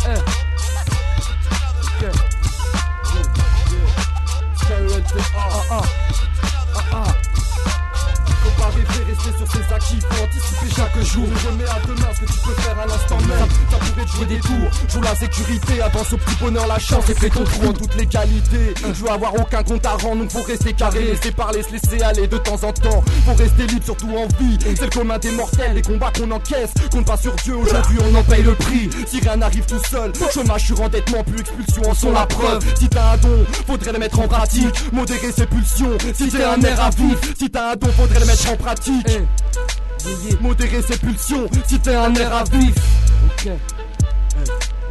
eh. 0.08 0.45
Des 14.16 14.40
tours, 14.40 14.70
joue 14.88 15.02
la 15.02 15.14
sécurité, 15.14 15.80
avance 15.82 16.12
au 16.14 16.16
petit 16.16 16.34
bonheur, 16.40 16.66
la 16.66 16.78
chance 16.78 17.08
et 17.10 17.14
fais 17.14 17.28
ton 17.28 17.44
trou 17.44 17.68
en 17.68 17.72
toutes 17.72 17.94
les 17.96 18.06
qualités. 18.06 18.74
Je 18.82 19.04
veux 19.04 19.10
avoir 19.10 19.34
aucun 19.34 19.62
compte 19.62 19.84
à 19.84 19.90
rendre, 19.90 20.22
donc 20.22 20.30
faut 20.30 20.42
rester 20.42 20.72
carré, 20.72 21.02
laisser 21.02 21.30
parler, 21.30 21.62
se 21.62 21.70
laisser 21.70 22.02
aller 22.02 22.26
de 22.26 22.38
temps 22.38 22.54
en 22.64 22.72
temps. 22.72 23.04
Faut 23.26 23.34
rester 23.34 23.66
libre, 23.66 23.84
surtout 23.84 24.08
en 24.16 24.26
vie. 24.42 24.58
C'est 24.62 24.80
le 24.80 24.90
commun 24.90 25.18
des 25.18 25.30
mortels, 25.32 25.74
les 25.74 25.82
combats 25.82 26.10
qu'on 26.18 26.30
encaisse. 26.30 26.72
Compte 26.90 27.06
pas 27.06 27.18
sur 27.18 27.34
Dieu, 27.36 27.56
aujourd'hui 27.56 27.98
on 28.10 28.14
en 28.16 28.22
paye 28.22 28.42
le 28.42 28.54
prix. 28.54 28.88
Si 29.06 29.20
rien 29.20 29.36
n'arrive 29.36 29.66
tout 29.66 29.82
seul, 29.88 30.12
chômage 30.32 30.64
sur 30.64 30.80
endettement, 30.80 31.22
plus 31.22 31.40
expulsion 31.40 31.90
en 31.90 31.94
sont 31.94 32.12
la 32.12 32.26
preuve. 32.26 32.64
Si 32.78 32.88
t'as 32.88 33.12
un 33.12 33.16
don, 33.18 33.44
faudrait 33.66 33.92
le 33.92 33.98
mettre 33.98 34.18
en 34.18 34.28
pratique. 34.28 34.92
Modérer 34.92 35.30
ses 35.30 35.46
pulsions, 35.46 35.98
si 36.14 36.28
t'es 36.28 36.42
un 36.42 36.60
air 36.62 36.82
à 36.82 36.90
vif. 36.90 37.18
Si 37.38 37.50
t'as 37.50 37.72
un 37.72 37.76
don, 37.76 37.88
faudrait 37.96 38.20
le 38.20 38.26
mettre 38.26 38.50
en 38.50 38.56
pratique. 38.56 39.06
Eh, 39.10 40.36
modérer 40.40 40.82
ses 40.82 40.96
pulsions 40.96 41.46
si 41.66 41.78
t'es 41.78 41.94
un 41.94 42.14
air 42.14 42.34
à 42.34 42.44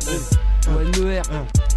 vif. 0.06 0.30
Ok. 0.68 0.98
Eh, 1.32 1.75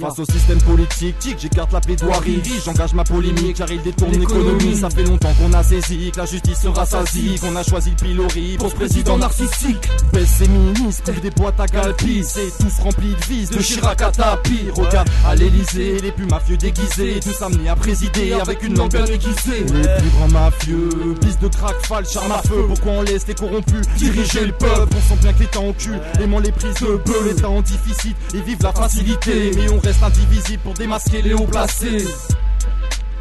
Face 0.00 0.18
au 0.18 0.24
système 0.24 0.60
politique, 0.62 1.16
j'écarte 1.38 1.72
la 1.72 1.80
plaidoirie, 1.80 2.42
j'engage 2.64 2.92
ma 2.92 3.04
polémique, 3.04 3.56
car 3.56 3.70
il 3.70 3.80
détourne 3.82 4.12
l'économie. 4.12 4.76
Ça 4.76 4.90
fait 4.90 5.04
longtemps 5.04 5.32
qu'on 5.34 5.52
a 5.52 5.62
saisi 5.62 6.10
que 6.12 6.18
la 6.18 6.26
justice 6.26 6.60
sera 6.60 6.84
sasie, 6.84 7.38
qu'on 7.40 7.56
a 7.56 7.62
choisi 7.62 7.90
le 7.90 7.96
pilori. 7.96 8.56
Pour 8.58 8.70
ce 8.70 8.74
président 8.74 9.16
narcissique. 9.16 9.88
Baisse 10.12 10.28
ses 10.28 10.48
ministres, 10.48 11.12
des 11.20 11.30
boîtes 11.30 11.58
à 11.60 11.66
galpi, 11.66 12.22
c'est 12.24 12.52
tous 12.58 12.82
remplis 12.82 13.14
de 13.14 13.24
vis, 13.24 13.50
de 13.50 13.58
Chirac 13.58 14.02
à 14.02 14.10
tapis. 14.10 14.66
Regarde 14.74 15.08
à 15.26 15.34
l'Elysée, 15.34 15.98
les 16.00 16.12
plus 16.12 16.26
mafieux 16.26 16.56
déguisés, 16.56 17.20
tous 17.22 17.42
amenés 17.42 17.68
à 17.68 17.76
présider 17.76 18.32
avec 18.34 18.62
une 18.62 18.76
langue 18.76 18.92
bien 18.92 19.06
aiguisée. 19.06 19.64
Les 19.72 20.00
plus 20.00 20.10
grands 20.16 20.28
mafieux, 20.28 20.90
piste 21.20 21.40
de 21.40 21.48
crack, 21.48 21.76
fal, 21.86 22.06
charme 22.06 22.32
à 22.32 22.42
feu. 22.42 22.64
Pourquoi 22.68 22.92
on 22.92 23.02
laisse 23.02 23.26
les 23.26 23.34
corrompus 23.34 23.86
diriger 23.96 24.46
le 24.46 24.52
peuple? 24.52 24.94
On 24.96 25.14
sent 25.14 25.20
bien 25.22 25.32
que 25.32 25.40
l'État 25.40 25.60
en 25.60 25.72
cul, 25.72 25.94
aimant 26.20 26.40
les 26.40 26.52
prises 26.52 26.74
de 26.80 26.96
peu, 26.96 27.24
l'État 27.26 27.48
en 27.48 27.62
déficit 27.62 28.16
et 28.34 28.40
vive 28.40 28.58
la 28.62 28.72
facilité. 28.72 29.52
Mais 29.56 29.70
on 29.70 29.78
reste 29.86 30.02
indivisible 30.02 30.62
pour 30.64 30.74
démasquer 30.74 31.22
les 31.22 31.32
hauts 31.32 31.46
placés. 31.46 32.04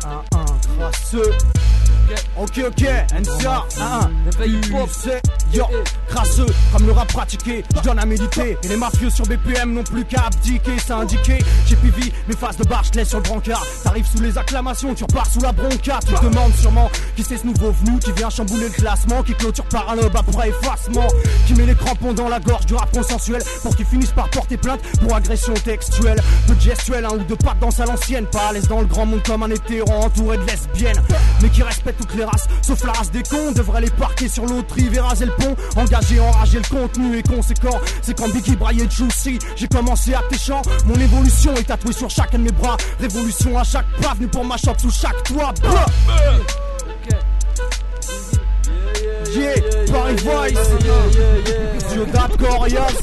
Un, 0.03 0.23
un. 0.35 0.45
Ok, 2.37 2.61
ok, 2.67 2.83
NCA, 3.13 3.65
1, 3.79 4.09
c'est 4.91 5.21
yo, 5.53 5.65
crasseux, 6.07 6.45
comme 6.71 6.85
le 6.85 6.91
rap 6.91 7.11
pratiqué, 7.11 7.63
je 7.75 7.81
donne 7.81 7.97
à 7.97 8.05
méditer. 8.05 8.57
Et 8.63 8.67
les 8.67 8.77
mafieux 8.77 9.09
sur 9.09 9.25
BPM 9.25 9.73
n'ont 9.73 9.83
plus 9.83 10.05
qu'à 10.05 10.25
abdiquer, 10.27 10.73
c'est 10.85 10.93
indiqué. 10.93 11.39
J'ai 11.65 11.75
pivi 11.77 12.11
mes 12.27 12.35
faces 12.35 12.57
de 12.57 12.63
barre, 12.65 12.83
je 12.83 12.99
laisse 12.99 13.09
sur 13.09 13.19
le 13.19 13.23
brancard. 13.23 13.65
T'arrives 13.83 14.05
sous 14.05 14.21
les 14.21 14.37
acclamations, 14.37 14.93
tu 14.93 15.03
repars 15.03 15.25
sous 15.27 15.39
la 15.39 15.51
bronca. 15.51 15.99
Tu 16.05 16.13
te 16.13 16.25
demandes 16.25 16.53
sûrement 16.55 16.91
qui 17.15 17.23
c'est 17.23 17.37
ce 17.37 17.47
nouveau 17.47 17.71
venu 17.71 17.97
qui 17.99 18.11
vient 18.11 18.29
chambouler 18.29 18.67
le 18.67 18.73
classement, 18.73 19.23
qui 19.23 19.33
clôture 19.33 19.65
par 19.65 19.89
un 19.89 19.95
lobe 19.95 20.15
après 20.15 20.49
effacement, 20.49 21.07
qui 21.47 21.53
met 21.55 21.65
les 21.65 21.75
crampons 21.75 22.13
dans 22.13 22.29
la 22.29 22.39
gorge 22.39 22.65
du 22.65 22.75
rap 22.75 22.91
consensuel 22.91 23.41
pour 23.63 23.75
qu'ils 23.75 23.85
finissent 23.85 24.11
par 24.11 24.29
porter 24.29 24.57
plainte 24.57 24.81
pour 24.99 25.15
agression 25.15 25.53
textuelle. 25.53 26.21
Peu 26.47 26.55
de 26.55 26.61
gestuelle, 26.61 27.05
un 27.05 27.15
ou 27.15 27.23
deux 27.23 27.37
pattes 27.37 27.59
dans 27.59 27.71
sa 27.71 27.85
l'ancienne, 27.85 28.25
pas 28.27 28.49
à 28.49 28.53
l'aise 28.53 28.67
dans 28.67 28.81
le 28.81 28.85
grand 28.85 29.05
monde 29.05 29.23
comme 29.23 29.43
un 29.43 29.49
hétéro 29.49 29.89
entouré 29.91 30.37
de 30.37 30.43
lesbiennes, 30.43 31.01
mais 31.41 31.49
qui 31.49 31.63
respecte 31.63 31.94
toutes 31.97 32.13
les 32.15 32.24
races, 32.24 32.47
sauf 32.62 32.83
la 32.83 32.94
race 32.94 33.12
des 33.12 33.24
cons, 33.24 33.51
devrait 33.53 33.81
les 33.81 33.89
parquer 33.89 34.27
sur 34.27 34.45
l'autre 34.45 34.75
rive 34.75 34.94
et 34.94 35.00
raser 35.00 35.25
le 35.25 35.31
pont. 35.33 35.56
Engagé, 35.75 36.19
enragé, 36.19 36.59
le 36.59 36.69
contenu 36.69 37.18
est 37.18 37.27
conséquent. 37.27 37.80
C'est 38.01 38.18
quand 38.18 38.30
Biggie 38.30 38.56
braillait 38.56 38.89
Juicy, 38.89 39.39
j'ai 39.56 39.68
commencé 39.68 40.13
à 40.13 40.21
tes 40.30 40.38
chants. 40.38 40.62
Mon 40.86 40.95
évolution 40.95 41.53
est 41.56 41.63
tatouée 41.63 41.94
sur 41.94 42.09
chacun 42.09 42.39
de 42.39 42.44
mes 42.44 42.51
bras. 42.51 42.77
Révolution 43.00 43.58
à 43.58 43.63
chaque 43.63 43.88
pas, 44.01 44.13
venu 44.13 44.27
pour 44.27 44.46
ma 44.46 44.58
shop 44.58 44.75
sous 44.77 44.91
chaque 44.91 45.24
toit. 45.24 45.53
Yeah, 49.36 49.55
Paris 49.91 50.15
Voice, 50.24 50.53
Corias, 52.38 52.93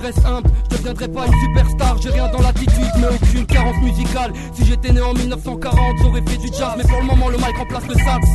Je 0.00 0.06
reste 0.06 0.24
humble, 0.24 0.48
je 0.70 0.76
deviendrai 0.78 1.08
pas 1.08 1.26
une 1.26 1.32
superstar. 1.40 2.00
J'ai 2.00 2.08
rien 2.08 2.28
dans 2.32 2.40
l'attitude, 2.40 2.90
mais 2.98 3.08
aucune 3.08 3.44
carence 3.44 3.76
musicale. 3.82 4.32
Si 4.54 4.64
j'étais 4.64 4.92
né 4.92 5.00
en 5.02 5.12
1940, 5.12 5.78
j'aurais 6.02 6.22
fait 6.22 6.38
du 6.38 6.46
jazz. 6.46 6.72
Mais 6.78 6.84
pour 6.84 7.00
le 7.00 7.06
moment, 7.06 7.28
le 7.28 7.36
mic 7.36 7.54
remplace 7.58 7.86
le 7.86 7.94
sax. 7.94 8.26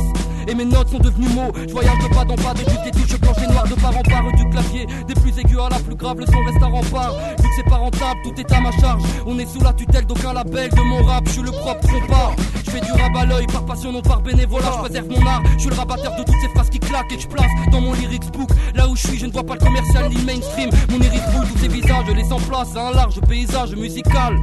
Et 0.48 0.54
mes 0.54 0.64
notes 0.64 0.88
sont 0.88 0.98
devenues 0.98 1.28
mots. 1.28 1.52
Je 1.66 1.72
voyage 1.72 1.98
de 1.98 2.14
pas 2.14 2.22
en 2.22 2.36
pas, 2.36 2.54
des 2.54 2.62
et 2.62 2.90
touches 2.90 3.18
blanches 3.20 3.42
et 3.42 3.52
noires 3.52 3.68
de 3.68 3.74
part 3.74 3.96
en 3.96 4.02
part 4.02 4.32
du 4.32 4.48
clavier. 4.50 4.86
Des 5.06 5.14
plus 5.14 5.36
aigus 5.38 5.58
à 5.58 5.68
la 5.68 5.78
plus 5.78 5.96
grave, 5.96 6.18
le 6.18 6.26
son 6.26 6.44
reste 6.44 6.62
à 6.62 6.66
rempart. 6.66 7.12
Vu 7.38 7.48
que 7.48 7.54
c'est 7.56 7.68
pas 7.68 7.76
rentable, 7.76 8.20
tout 8.22 8.40
est 8.40 8.52
à 8.52 8.60
ma 8.60 8.72
charge. 8.72 9.02
On 9.26 9.38
est 9.38 9.46
sous 9.46 9.62
la 9.62 9.72
tutelle 9.72 10.06
d'aucun 10.06 10.32
label 10.32 10.70
de 10.70 10.80
mon 10.82 11.02
rap, 11.04 11.24
je 11.26 11.32
suis 11.32 11.42
le 11.42 11.50
propre 11.50 11.80
trompard. 11.80 12.32
Je 12.64 12.70
fais 12.70 12.80
du 12.80 12.90
à 12.90 13.24
l'œil, 13.24 13.46
par 13.46 13.64
passion, 13.64 13.92
non 13.92 14.02
par 14.02 14.20
bénévolat. 14.22 14.70
Je 14.74 14.78
préserve 14.80 15.08
mon 15.08 15.26
art, 15.26 15.42
je 15.54 15.60
suis 15.60 15.70
le 15.70 15.76
rabatteur 15.76 16.16
de 16.16 16.22
toutes 16.22 16.40
ces 16.42 16.48
phrases 16.48 16.70
qui 16.70 16.78
claquent 16.78 17.12
et 17.12 17.18
je 17.18 17.26
place 17.26 17.50
dans 17.72 17.80
mon 17.80 17.92
lyrics 17.94 18.30
book. 18.32 18.50
Là 18.74 18.88
où 18.88 18.94
je 18.94 19.06
suis, 19.06 19.18
je 19.18 19.26
ne 19.26 19.32
vois 19.32 19.44
pas 19.44 19.54
le 19.54 19.60
commercial 19.60 20.08
ni 20.08 20.16
le 20.16 20.24
mainstream. 20.24 20.70
Mon 20.90 20.98
lyrics 20.98 21.22
boule 21.34 21.46
tous 21.48 21.58
ces 21.58 21.68
visages, 21.68 22.04
je 22.08 22.12
laisse 22.12 22.30
en 22.30 22.40
place 22.40 22.76
à 22.76 22.88
un 22.88 22.92
large 22.92 23.20
paysage 23.22 23.74
musical. 23.74 24.38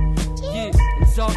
Yeah, 0.54 0.72
un 1.20 1.28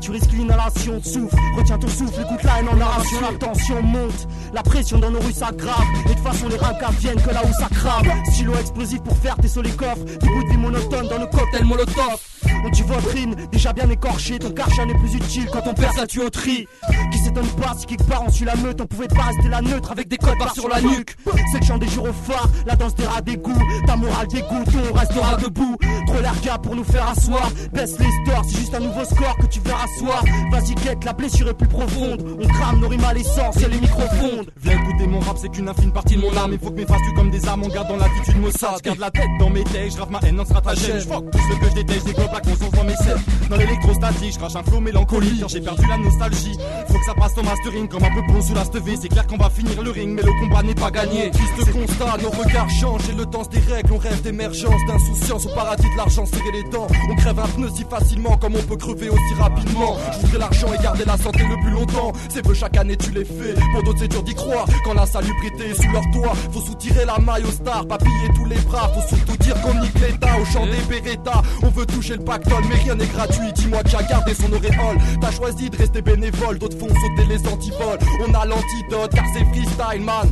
tu 0.00 0.10
risques 0.10 0.32
l'inhalation 0.32 0.98
de 0.98 1.04
souffle. 1.04 1.36
Retiens 1.56 1.78
ton 1.78 1.88
souffle, 1.88 2.20
écoute 2.22 2.42
la 2.42 2.58
haine 2.58 2.68
en 2.68 2.76
narration. 2.76 3.20
La 3.20 3.36
tension 3.38 3.82
monte, 3.82 4.28
la 4.52 4.62
pression 4.62 4.98
dans 4.98 5.10
nos 5.10 5.20
rues 5.20 5.32
s'aggrave. 5.32 5.84
Et 6.06 6.08
de 6.08 6.14
toute 6.14 6.22
façon, 6.22 6.48
les 6.48 6.56
rancas 6.56 6.90
viennent 6.98 7.20
que 7.20 7.30
là 7.30 7.42
où 7.44 7.52
ça 7.52 7.68
crame. 7.68 8.06
Stylo 8.32 8.54
explosif 8.54 9.02
pour 9.02 9.16
faire 9.18 9.36
tes 9.36 9.62
les 9.62 9.70
coffres. 9.70 10.04
Des 10.04 10.26
bouts 10.26 10.44
de 10.44 10.50
vie 10.50 10.56
monotone 10.56 11.08
dans 11.08 11.18
le 11.18 11.26
cocktail 11.26 11.64
molotov. 11.64 12.18
On 12.64 12.70
dit 12.70 12.82
votre 12.82 13.08
rime, 13.10 13.34
déjà 13.52 13.72
bien 13.72 13.88
écorché, 13.90 14.38
ton 14.38 14.50
karcha 14.50 14.86
n'est 14.86 14.94
plus 14.94 15.14
utile 15.14 15.46
quand 15.52 15.62
on 15.66 15.74
perd 15.74 15.94
sa 15.94 16.06
tuyauterie. 16.06 16.66
Qui 17.12 17.18
s'étonne 17.18 17.46
pas 17.60 17.74
si 17.78 17.86
quelque 17.86 18.04
part 18.04 18.22
on 18.26 18.30
suit 18.30 18.46
la 18.46 18.56
meute, 18.56 18.80
on 18.80 18.86
pouvait 18.86 19.08
pas 19.08 19.22
rester 19.22 19.48
la 19.48 19.60
neutre 19.60 19.92
avec 19.92 20.08
des 20.08 20.16
codes 20.16 20.38
barres 20.38 20.54
sur 20.54 20.68
la 20.68 20.80
nuque. 20.80 21.14
C'est 21.52 21.60
le 21.60 21.66
chant 21.66 21.78
des 21.78 21.88
gyrophares, 21.88 22.48
la 22.66 22.74
danse 22.76 22.94
des 22.94 23.04
rats 23.04 23.20
d'égout, 23.20 23.58
ta 23.86 23.96
morale 23.96 24.26
dégoûte, 24.28 24.68
on 24.90 24.94
restera 24.94 25.36
debout. 25.36 25.76
Trop 26.06 26.20
l'air 26.20 26.34
gars 26.42 26.58
pour 26.58 26.74
nous 26.74 26.84
faire 26.84 27.08
asseoir, 27.08 27.50
baisse 27.72 27.98
les 27.98 28.10
stores, 28.24 28.44
c'est 28.48 28.58
juste 28.58 28.74
un 28.74 28.80
nouveau 28.80 29.04
score 29.04 29.36
que 29.36 29.46
tu 29.46 29.60
verras 29.60 29.86
soir. 29.98 30.24
Vas-y, 30.50 30.74
guette, 30.74 31.04
la 31.04 31.12
blessure 31.12 31.48
est 31.48 31.54
plus 31.54 31.68
profonde. 31.68 32.24
On 32.42 32.46
crame 32.46 32.80
nos 32.80 32.88
rimes 32.88 33.04
à 33.04 33.12
l'essence 33.12 33.56
et 33.58 33.68
les 33.68 33.80
microphones. 33.80 34.46
Viens 34.62 34.80
écouter 34.80 35.06
mon 35.06 35.20
rap, 35.20 35.36
c'est 35.38 35.50
qu'une 35.50 35.68
infime 35.68 35.92
partie 35.92 36.16
de 36.16 36.22
mon 36.22 36.34
âme. 36.36 36.52
Il 36.52 36.58
faut 36.58 36.70
que 36.70 36.76
mes 36.76 36.86
phrases 36.86 37.02
tuent 37.02 37.14
comme 37.14 37.30
des 37.30 37.46
armes, 37.46 37.62
on 37.64 37.68
garde 37.68 37.88
dans 37.88 37.96
l'attitude 37.96 38.40
Mossad. 38.40 38.80
Garde 38.82 38.98
la 38.98 39.10
tête 39.10 39.28
dans 39.38 39.50
mes 39.50 39.64
textes, 39.64 39.98
je 39.98 40.10
ma 40.10 40.20
haine 40.20 40.40
en 40.40 40.44
stratagème. 40.44 41.00
Je 41.00 41.06
fuck 41.06 41.30
tout 41.30 41.38
ce 41.38 41.58
que 41.58 41.70
je 41.70 41.74
déteste, 41.74 42.06
développe 42.06 42.34
dans 42.58 42.84
mes 42.84 42.96
selles. 42.96 43.20
Dans 43.50 43.56
l'électrostatique, 43.56 44.32
je 44.32 44.38
crache 44.38 44.56
un 44.56 44.62
flow 44.62 44.80
mélancolique. 44.80 45.44
J'ai 45.48 45.60
perdu 45.60 45.86
la 45.88 45.98
nostalgie, 45.98 46.56
faut 46.88 46.98
que 46.98 47.04
ça 47.04 47.14
passe 47.14 47.36
au 47.36 47.42
mastering 47.42 47.88
comme 47.88 48.04
un 48.04 48.14
peu 48.14 48.32
bon 48.32 48.40
sous 48.40 48.54
la 48.54 48.64
stevée. 48.64 48.96
C'est 49.00 49.08
clair 49.08 49.26
qu'on 49.26 49.36
va 49.36 49.50
finir 49.50 49.82
le 49.82 49.90
ring, 49.90 50.14
mais 50.14 50.22
le 50.22 50.32
combat 50.40 50.62
n'est 50.62 50.74
pas 50.74 50.90
gagné. 50.90 51.30
Triste 51.30 51.72
constat, 51.72 52.16
nos 52.22 52.30
regards 52.30 52.70
changent 52.70 53.08
et 53.10 53.14
le 53.14 53.26
temps 53.26 53.44
se 53.44 53.50
dérègle. 53.50 53.92
On 53.92 53.98
rêve 53.98 54.22
d'émergence, 54.22 54.80
d'insouciance 54.86 55.46
au 55.46 55.54
paradis 55.54 55.88
de 55.90 55.96
l'argent, 55.96 56.26
serrer 56.26 56.52
les 56.52 56.70
dents. 56.70 56.86
On 57.10 57.14
crève 57.16 57.38
un 57.38 57.48
pneu 57.48 57.68
si 57.74 57.84
facilement 57.84 58.36
comme 58.38 58.54
on 58.56 58.62
peut 58.62 58.76
crever 58.76 59.08
aussi 59.08 59.34
rapidement. 59.38 59.96
Je 60.32 60.38
l'argent 60.38 60.68
et 60.72 60.82
garder 60.82 61.04
la 61.04 61.16
santé 61.16 61.40
plus 61.64 61.72
longtemps. 61.72 62.12
C'est 62.28 62.42
peu 62.42 62.54
chaque 62.54 62.76
année 62.76 62.96
tu 62.96 63.10
les 63.10 63.24
fais. 63.24 63.54
Pour 63.72 63.82
d'autres 63.82 63.98
c'est 64.00 64.08
dur 64.08 64.22
d'y 64.22 64.34
croire. 64.34 64.66
Quand 64.84 64.94
la 64.94 65.06
salubrité 65.06 65.70
est 65.70 65.74
sous 65.74 65.90
leur 65.90 66.02
toit, 66.12 66.34
faut 66.52 66.60
soutirer 66.60 67.04
la 67.04 67.18
maille 67.18 67.44
aux 67.44 67.52
stars, 67.52 67.86
papiller 67.86 68.28
tous 68.36 68.46
les 68.46 68.60
bras. 68.60 68.90
Faut 68.94 69.16
surtout 69.16 69.36
dire 69.38 69.60
qu'on 69.62 69.74
nique 69.74 69.98
l'état 70.00 70.38
au 70.40 70.44
chant 70.44 70.66
des 70.66 70.82
Beretta. 70.88 71.42
On 71.62 71.68
veut 71.68 71.86
toucher 71.86 72.16
le 72.16 72.24
pactole, 72.24 72.64
mais 72.68 72.76
rien 72.76 72.94
n'est 72.94 73.06
gratuit. 73.06 73.52
Dis-moi 73.54 73.82
qui 73.82 73.96
a 73.96 74.02
gardé 74.02 74.34
son 74.34 74.52
auréole. 74.52 74.98
T'as 75.20 75.32
choisi 75.32 75.70
de 75.70 75.76
rester 75.76 76.02
bénévole, 76.02 76.58
d'autres 76.58 76.78
font 76.78 76.88
sauter 76.88 77.28
les 77.28 77.46
antivols. 77.46 77.98
On 78.26 78.34
a 78.34 78.44
l'antidote 78.44 79.14
car 79.14 79.24
c'est 79.34 79.44
freestyle 79.46 80.02
man. 80.02 80.28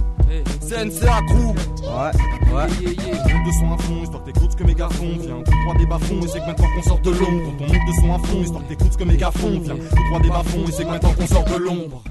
CNC 0.61 1.05
crew. 1.29 1.55
Ouais, 1.83 2.11
ouais. 2.53 2.69
Yeah, 2.81 2.91
yeah, 2.91 3.35
monte 3.35 3.47
de 3.47 3.53
son 3.53 3.73
à 3.73 3.79
fond, 3.79 4.03
histoire 4.03 4.25
que 4.25 4.31
t'écoutes 4.31 4.53
ce 4.53 4.57
que 4.57 4.65
mes 4.65 4.75
gars 4.75 4.89
font. 4.91 5.07
Viens, 5.21 5.43
tout 5.45 5.53
droit 5.65 5.75
des 5.75 5.85
et 5.85 6.29
c'est 6.29 6.41
que 6.41 6.47
maintenant 6.47 6.67
qu'on 6.75 6.83
sort 6.83 7.01
de 7.01 7.11
l'ombre. 7.11 7.53
Quand 7.59 7.65
on 7.65 7.67
monte 7.67 7.87
de 7.89 7.93
son 8.01 8.15
à 8.15 8.19
fond, 8.19 8.43
histoire 8.43 8.63
que 8.63 8.69
t'écoutes 8.69 8.93
ce 8.93 8.99
que 8.99 9.05
mes 9.05 9.17
gars 9.17 9.31
font. 9.31 9.61
Viens, 9.61 9.75
tout 9.75 10.05
droit 10.09 10.21
des 10.21 10.29
et 10.69 10.73
c'est 10.73 10.85
que 10.85 10.91
maintenant 10.91 11.13
qu'on 11.13 11.27
sort 11.27 11.45
de 11.45 11.57
l'ombre. 11.57 12.03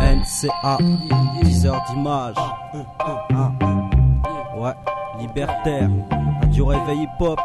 NCA, 0.00 0.78
10 1.42 1.66
heures 1.66 1.84
d'image. 1.90 2.36
Ouais, 4.56 4.74
libertaire, 5.18 5.90
radio 6.42 6.66
réveil 6.66 7.02
hip-hop. 7.02 7.40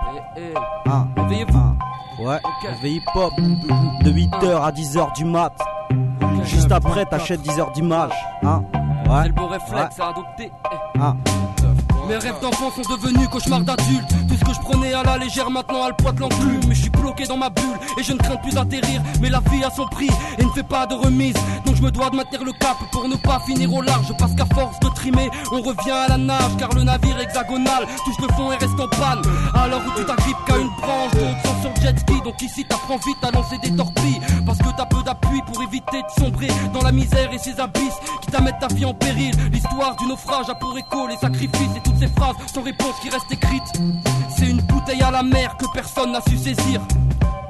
Réveillez-vous. 1.15 1.77
Ouais, 2.23 2.39
réveil 2.61 2.95
hip-hop. 2.97 3.33
De 4.03 4.11
8h 4.11 4.61
à 4.61 4.71
10h 4.71 5.15
du 5.15 5.25
mat. 5.25 5.53
Juste 6.47 6.71
après, 6.71 7.05
t'achètes 7.05 7.41
10 7.41 7.59
heures 7.59 7.71
d'image. 7.71 8.11
Hein 8.43 8.63
C'est 9.05 9.11
Ouais. 9.11 9.27
le 9.27 9.33
beau 9.33 9.47
réflexe 9.47 9.99
à 9.99 10.09
adopter. 10.09 10.51
Ah. 10.99 11.13
Mes 12.09 12.15
rêves 12.17 12.39
d'enfant 12.41 12.71
sont 12.71 12.95
devenus 12.95 13.27
cauchemars 13.29 13.61
d'adultes. 13.61 14.09
Tout 14.29 14.35
ce 14.35 14.43
que 14.45 14.53
je 14.53 14.59
prenais 14.61 14.93
à 14.93 15.03
la 15.03 15.17
légère 15.17 15.49
maintenant 15.49 15.83
a 15.83 15.89
le 15.89 15.93
poids 15.95 16.11
de 16.13 16.21
l'enclume. 16.21 16.61
Mais 16.67 16.75
je 16.75 16.81
suis 16.81 16.89
bloqué 16.89 17.25
dans 17.25 17.35
ma 17.37 17.49
bulle 17.49 17.77
et 17.97 18.03
je 18.03 18.13
ne 18.13 18.17
crains 18.17 18.37
plus 18.37 18.53
d'atterrir. 18.53 19.01
Mais 19.21 19.29
la 19.29 19.39
vie 19.51 19.63
a 19.63 19.69
son 19.69 19.85
prix 19.87 20.09
et 20.37 20.43
ne 20.43 20.49
fait 20.51 20.63
pas 20.63 20.85
de 20.87 20.95
remise. 20.95 21.35
Donc 21.65 21.75
je 21.75 21.81
me 21.81 21.91
dois 21.91 22.09
de 22.09 22.15
maintenir 22.15 22.43
le 22.45 22.53
cap 22.53 22.77
pour 22.91 23.07
ne 23.09 23.15
pas 23.15 23.39
finir 23.45 23.73
au 23.73 23.81
large. 23.81 24.13
Parce 24.17 24.33
qu'à 24.35 24.45
force 24.53 24.79
de 24.79 24.87
trimer, 24.89 25.29
on 25.51 25.61
revient 25.61 25.91
à 25.91 26.07
la 26.09 26.17
nage. 26.17 26.55
Car 26.57 26.69
le 26.73 26.83
navire 26.83 27.19
hexagonal 27.19 27.85
touche 28.05 28.19
le 28.21 28.33
fond 28.35 28.51
et 28.53 28.55
reste 28.55 28.79
en 28.79 28.87
panne. 28.87 29.21
Alors 29.53 29.81
où 29.85 29.91
tu 29.99 30.05
t'agrippes 30.05 30.37
qu'à 30.47 30.57
une 30.57 30.69
branche, 30.81 31.33
sur 31.61 31.75
jet 31.81 31.97
ski. 31.99 32.21
Donc 32.23 32.41
ici 32.41 32.65
t'apprends 32.65 32.97
vite 32.97 33.23
à 33.23 33.31
lancer 33.31 33.57
des 33.59 33.75
torpilles. 33.75 34.19
Parce 34.45 34.57
que 34.57 34.69
t'as 34.75 34.85
peu 34.85 35.01
d'appui 35.03 35.41
pour 35.45 35.61
éviter 35.63 36.01
de 36.01 36.21
sombrer 36.21 36.47
dans 36.73 36.81
la 36.81 36.91
misère 36.91 37.31
et 37.33 37.37
ses 37.37 37.59
abysses 37.59 37.99
qui 38.21 38.31
t'amènent 38.31 38.57
ta 38.59 38.67
vie 38.67 38.85
en 38.85 38.93
péril. 38.93 39.33
L'histoire 39.51 39.95
du 39.97 40.05
naufrage 40.07 40.49
a 40.49 40.55
pour 40.55 40.77
écho 40.77 41.07
les 41.07 41.17
sacrifices 41.17 41.75
et 41.75 41.81
toutes 41.83 41.99
ces 41.99 42.07
phrases 42.07 42.35
sans 42.53 42.63
réponse 42.63 42.95
qui 43.01 43.09
restent 43.09 43.31
écrites. 43.31 43.71
C'est 44.35 44.49
une 44.49 44.61
bouteille 44.61 45.01
à 45.01 45.11
la 45.11 45.23
mer 45.23 45.55
que 45.57 45.65
personne 45.73 46.11
n'a 46.11 46.21
su 46.21 46.37
saisir. 46.37 46.81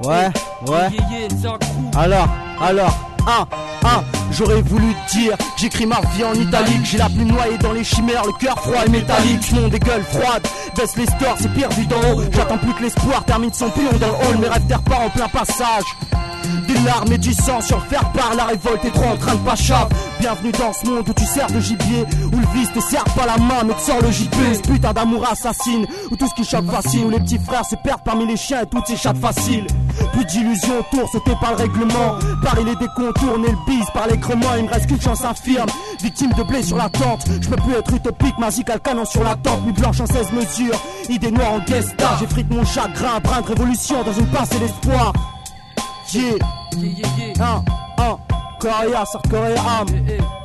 Ouais, 0.04 0.30
ouais. 0.68 0.90
Yeah, 0.92 1.18
yeah, 1.18 1.28
c'est 1.30 1.48
un 1.48 1.58
coup. 1.58 1.90
Alors, 1.96 2.28
alors, 2.60 2.94
un, 3.26 3.46
un, 3.88 4.02
j'aurais 4.32 4.62
voulu 4.62 4.94
dire 5.12 5.36
j'écris 5.56 5.86
ma 5.86 6.00
vie 6.14 6.24
en 6.24 6.34
italique. 6.34 6.84
J'ai 6.84 6.98
la 6.98 7.08
plume 7.08 7.28
noyée 7.28 7.58
dans 7.58 7.72
les 7.72 7.84
chimères, 7.84 8.24
le 8.24 8.32
cœur 8.32 8.58
froid 8.60 8.84
et 8.86 8.90
métallique. 8.90 9.52
Monde 9.52 9.70
des 9.70 9.78
gueules 9.78 10.04
froides, 10.04 10.46
baisse 10.76 10.96
les 10.96 11.06
stores, 11.06 11.36
c'est 11.40 11.52
pire 11.52 11.70
vu 11.70 11.86
d'en 11.86 11.96
haut. 11.96 12.22
J'attends 12.32 12.58
plus 12.58 12.74
que 12.74 12.82
l'espoir 12.82 13.24
termine 13.24 13.52
son 13.52 13.70
pion 13.70 13.90
dans 14.00 14.06
le 14.06 14.12
hall. 14.12 14.38
Mes 14.40 14.48
rêves 14.48 14.66
pas 14.84 14.98
en 14.98 15.10
plein 15.10 15.28
passage. 15.28 15.84
Des 16.66 16.78
larmes 16.80 17.12
et 17.12 17.18
du 17.18 17.32
sang 17.32 17.60
sur 17.60 17.84
fer 17.86 18.00
par 18.12 18.34
la 18.34 18.44
révolte 18.44 18.84
est 18.84 18.90
trop 18.90 19.04
en 19.04 19.16
train 19.16 19.34
de 19.34 19.40
pas 19.40 19.56
chave. 19.56 19.88
Bienvenue 20.20 20.52
dans 20.52 20.72
ce 20.72 20.86
monde 20.86 21.08
où 21.08 21.12
tu 21.12 21.24
sers 21.24 21.46
de 21.48 21.60
gibier, 21.60 22.04
où 22.32 22.36
le 22.36 22.46
vice 22.54 22.72
te 22.72 22.80
serre 22.80 23.04
pas 23.04 23.26
la 23.26 23.36
main 23.38 23.64
mais 23.66 23.74
te 23.74 23.80
sort 23.80 24.00
le 24.02 24.10
JP. 24.10 24.34
Ce 24.54 24.60
putain 24.70 24.92
d'amour 24.92 25.26
assassine, 25.30 25.86
où 26.10 26.16
tout 26.16 26.28
ce 26.28 26.34
qui 26.34 26.48
choque 26.48 26.70
fascine, 26.70 27.06
où 27.06 27.10
les 27.10 27.20
petits 27.20 27.38
frères 27.38 27.64
se 27.64 27.76
perdent 27.76 28.02
parmi 28.04 28.26
les 28.26 28.36
chiens 28.36 28.62
et 28.62 28.66
toutes 28.66 28.86
ces 28.86 28.96
chattes 28.96 29.18
faciles. 29.18 29.66
Plus 30.12 30.24
d'illusions 30.26 30.78
autour, 30.80 31.08
sauté 31.10 31.32
par 31.40 31.50
le 31.52 31.56
règlement. 31.56 32.18
Paris 32.42 32.64
les 32.64 32.76
décontourne 32.76 33.44
et 33.44 33.50
le 33.50 33.58
bise 33.66 33.86
par 33.94 34.06
l'écrement. 34.08 34.46
Il 34.58 34.64
me 34.64 34.70
reste 34.70 34.86
qu'une 34.86 35.00
chance 35.00 35.24
infirme, 35.24 35.68
victime 36.02 36.32
de 36.32 36.42
blé 36.42 36.62
sur 36.62 36.76
la 36.76 36.88
tente. 36.88 37.26
Je 37.40 37.48
peux 37.48 37.56
plus 37.56 37.74
être 37.74 37.92
utopique, 37.94 38.38
magique 38.38 38.70
à 38.70 38.74
le 38.74 38.80
canon 38.80 39.04
sur 39.04 39.22
la 39.24 39.34
tente. 39.36 39.64
Nuit 39.64 39.72
blanche 39.72 40.00
en 40.00 40.06
16 40.06 40.32
mesures, 40.32 40.80
idée 41.08 41.30
noire 41.30 41.52
en 41.52 41.58
guest 41.60 41.90
star. 41.90 42.18
J'effrite 42.18 42.50
mon 42.50 42.64
chagrin, 42.64 43.20
brin 43.22 43.40
de 43.42 43.46
révolution 43.46 44.02
dans 44.02 44.12
une 44.12 44.26
pincée 44.26 44.58
d'espoir. 44.58 45.12
Yeah, 46.12 46.22
Yeah, 46.76 46.90
yeah, 47.18 47.32
yeah. 47.36 47.44
un, 47.98 48.02
un, 48.02 48.18
Korea, 48.60 49.04
South 49.04 49.28
Korea. 49.30 49.84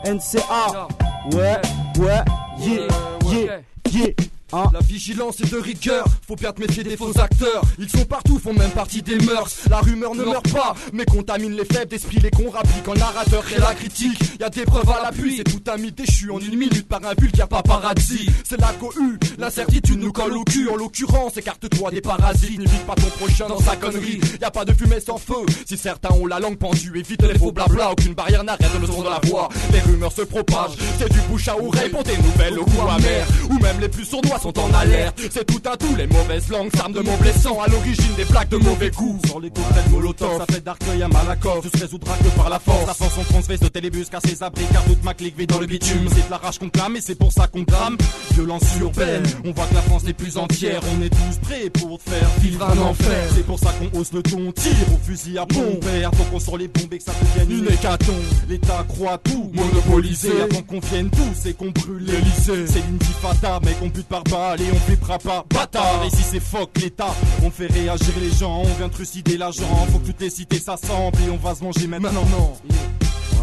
NCA. 0.06 0.88
Ouais, 1.32 1.58
ouais, 2.00 2.24
yeah, 2.60 2.88
yeah, 3.32 3.60
yeah. 3.92 4.08
Hein. 4.54 4.70
La 4.72 4.82
vigilance 4.82 5.42
est 5.42 5.52
de 5.52 5.58
rigueur, 5.58 6.06
faut 6.28 6.36
bien 6.36 6.52
te 6.52 6.82
des 6.82 6.96
faux 6.96 7.18
acteurs. 7.20 7.64
Ils 7.80 7.90
sont 7.90 8.06
partout, 8.06 8.38
font 8.38 8.54
même 8.54 8.70
partie 8.70 9.02
des 9.02 9.18
mœurs. 9.18 9.50
La 9.68 9.80
rumeur 9.80 10.14
ne 10.14 10.24
meurt 10.24 10.48
pas, 10.52 10.76
mais 10.94 11.06
contamine 11.06 11.54
les 11.54 11.66
faibles 11.66 11.90
d'esprit, 11.90 12.20
les 12.20 12.30
cons 12.30 12.52
rappliquent 12.52 12.88
en 12.88 12.94
narrateur 12.94 13.44
et 13.56 13.60
la 13.60 13.74
critique. 13.74 14.20
Y 14.40 14.44
a 14.44 14.50
des 14.50 14.64
preuves 14.66 14.90
à 14.90 15.02
l'appui, 15.02 15.38
c'est 15.38 15.44
tout 15.46 15.72
ami 15.72 15.92
déchu 15.92 16.30
en 16.30 16.38
une 16.40 16.56
minute 16.56 16.88
par 16.88 17.04
un 17.04 17.14
vulgaire 17.20 17.48
paparazzi. 17.48 18.30
C'est 18.44 18.62
la 18.62 18.74
cohue, 18.74 19.18
l'incertitude 19.40 20.00
nous 20.00 20.12
colle 20.12 20.38
au 20.38 20.44
cul. 20.44 20.70
En 20.70 20.76
l'occurrence, 20.76 21.36
écarte-toi 21.36 21.90
des 21.90 22.02
parasites, 22.02 22.60
n'évite 22.60 22.86
pas 22.86 22.96
ton 22.96 23.08
prochain 23.08 23.48
dans 23.48 23.60
sa 23.60 23.76
connerie. 23.76 24.20
Y 24.40 24.44
a 24.44 24.52
pas 24.52 24.66
de 24.66 24.74
fumée 24.74 25.00
sans 25.00 25.18
feu, 25.18 25.46
si 25.66 25.78
certains 25.78 26.12
ont 26.12 26.28
la 26.28 26.40
langue 26.40 26.58
pendue, 26.58 26.92
évite 26.96 27.24
les 27.24 27.40
faux 27.40 27.52
blabla, 27.52 27.92
aucune 27.92 28.14
barrière 28.14 28.44
n'arrête 28.44 28.80
le 28.80 28.86
son 28.86 29.02
de 29.02 29.10
la 29.10 29.20
voix. 29.24 29.50
Les 29.72 29.80
rumeurs 29.80 30.12
se 30.12 30.22
propagent, 30.22 30.78
c'est 31.00 31.12
du 31.12 31.20
bouche 31.22 31.48
à 31.48 31.58
oreille 31.58 31.90
pour 31.90 32.04
des 32.04 32.18
nouvelles 32.18 32.60
au 32.60 32.66
goût 32.66 32.82
amer. 32.88 33.26
Ou 33.50 33.58
même 33.58 33.80
les 33.80 33.90
plus 33.90 34.06
sournois 34.06 34.40
sont 34.44 34.60
en 34.60 34.74
alerte. 34.74 35.22
C'est 35.32 35.46
tout 35.46 35.62
un 35.66 35.78
tout, 35.78 35.96
les 35.96 36.08
mauvaises 36.08 36.50
langues 36.50 36.70
s'arment 36.76 36.94
de 36.94 37.00
mots 37.00 37.18
blessants 37.22 37.62
à 37.62 37.68
l'origine 37.70 38.14
des 38.18 38.26
plaques 38.26 38.50
de 38.50 38.58
mauvais 38.58 38.90
goût. 38.90 39.18
Sur 39.26 39.40
les 39.40 39.50
cocktails 39.50 39.90
molotov, 39.90 40.38
ça 40.38 40.46
fait 40.54 40.64
d'Arcueil 40.64 41.02
à 41.02 41.08
Malakoff. 41.08 41.62
Tout 41.62 41.78
se 41.78 41.84
résoudra 41.84 42.18
que 42.18 42.30
par 42.36 42.50
la 42.50 42.60
force. 42.60 42.86
La 42.88 42.94
force 42.94 43.18
en 43.18 43.24
France 43.24 43.46
fait 43.48 43.58
sauter 43.58 43.80
les 43.80 43.90
bus 43.90 44.10
car 44.10 44.22
ses 44.22 44.44
abris, 44.44 44.66
car 44.74 44.84
toute 44.84 45.02
ma 45.04 45.14
clique 45.14 45.42
dans 45.48 45.60
le 45.60 45.66
bitume. 45.66 46.08
C'est 46.10 46.26
de 46.26 46.32
la 46.32 46.38
rage 46.38 46.60
qu'on 46.60 46.70
clame 46.70 46.98
et 46.98 47.02
c'est 47.02 47.16
pour 47.16 47.32
ça 47.32 47.48
qu'on 47.48 47.64
crame. 47.64 47.98
Violence 48.34 48.64
urbaine, 48.82 49.24
on 49.46 49.52
voit 49.54 49.66
que 49.66 49.76
la 49.76 49.82
France 49.82 50.04
n'est 50.04 50.14
plus 50.14 50.38
entière. 50.38 50.82
On 50.98 51.02
est 51.02 51.10
tous 51.10 51.38
prêts 51.42 51.70
pour 51.70 52.02
faire 52.02 52.28
vivre 52.42 52.66
un 52.66 52.78
enfer. 52.80 53.30
C'est 53.36 53.46
pour 53.46 53.60
ça 53.60 53.74
qu'on 53.80 53.98
hausse 53.98 54.12
le 54.12 54.24
ton, 54.24 54.52
tire 54.52 54.94
au 54.94 55.06
fusil 55.06 55.38
à 55.38 55.46
pompe. 55.46 55.86
Faut 56.18 56.24
qu'on 56.26 56.40
sort 56.40 56.58
les 56.58 56.68
bombes 56.68 56.94
et 56.94 56.98
que 56.98 57.04
ça 57.04 57.14
devienne 57.22 57.60
une 57.60 57.74
hécatombe. 57.74 58.16
L'État 58.50 58.86
croit 58.90 59.18
tout 59.20 59.52
monopoliser 59.54 60.42
avant 60.42 60.62
qu'on 60.64 60.80
vienne 60.80 61.10
tous 61.10 61.50
et 61.50 61.54
qu'on 61.54 61.72
brûle 61.72 62.04
les. 62.06 62.14
C'est 62.44 62.80
l'intifada, 62.80 63.60
mec, 63.64 63.78
on 63.82 63.88
bute 63.88 64.08
par 64.08 64.24
balle 64.34 64.62
et 64.62 64.72
on 64.72 64.92
vipera 64.92 65.20
pas. 65.20 65.46
Bâtard, 65.50 66.04
si 66.10 66.24
c'est 66.24 66.40
fuck 66.40 66.70
l'État, 66.82 67.14
on 67.44 67.52
fait 67.52 67.68
réagir 67.68 68.14
les 68.20 68.32
gens, 68.32 68.62
on 68.62 68.74
vient 68.74 68.90
trucider 68.90 69.38
l'argent. 69.38 69.68
Faut 69.92 70.00
que 70.00 70.08
toutes 70.08 70.22
les 70.22 70.30
cités 70.30 70.60
s'assemblent 70.60 71.20
et 71.26 71.30
on 71.30 71.38
va 71.38 71.56
se 71.56 71.64
manger 71.64 71.88
maintenant. 71.88 72.24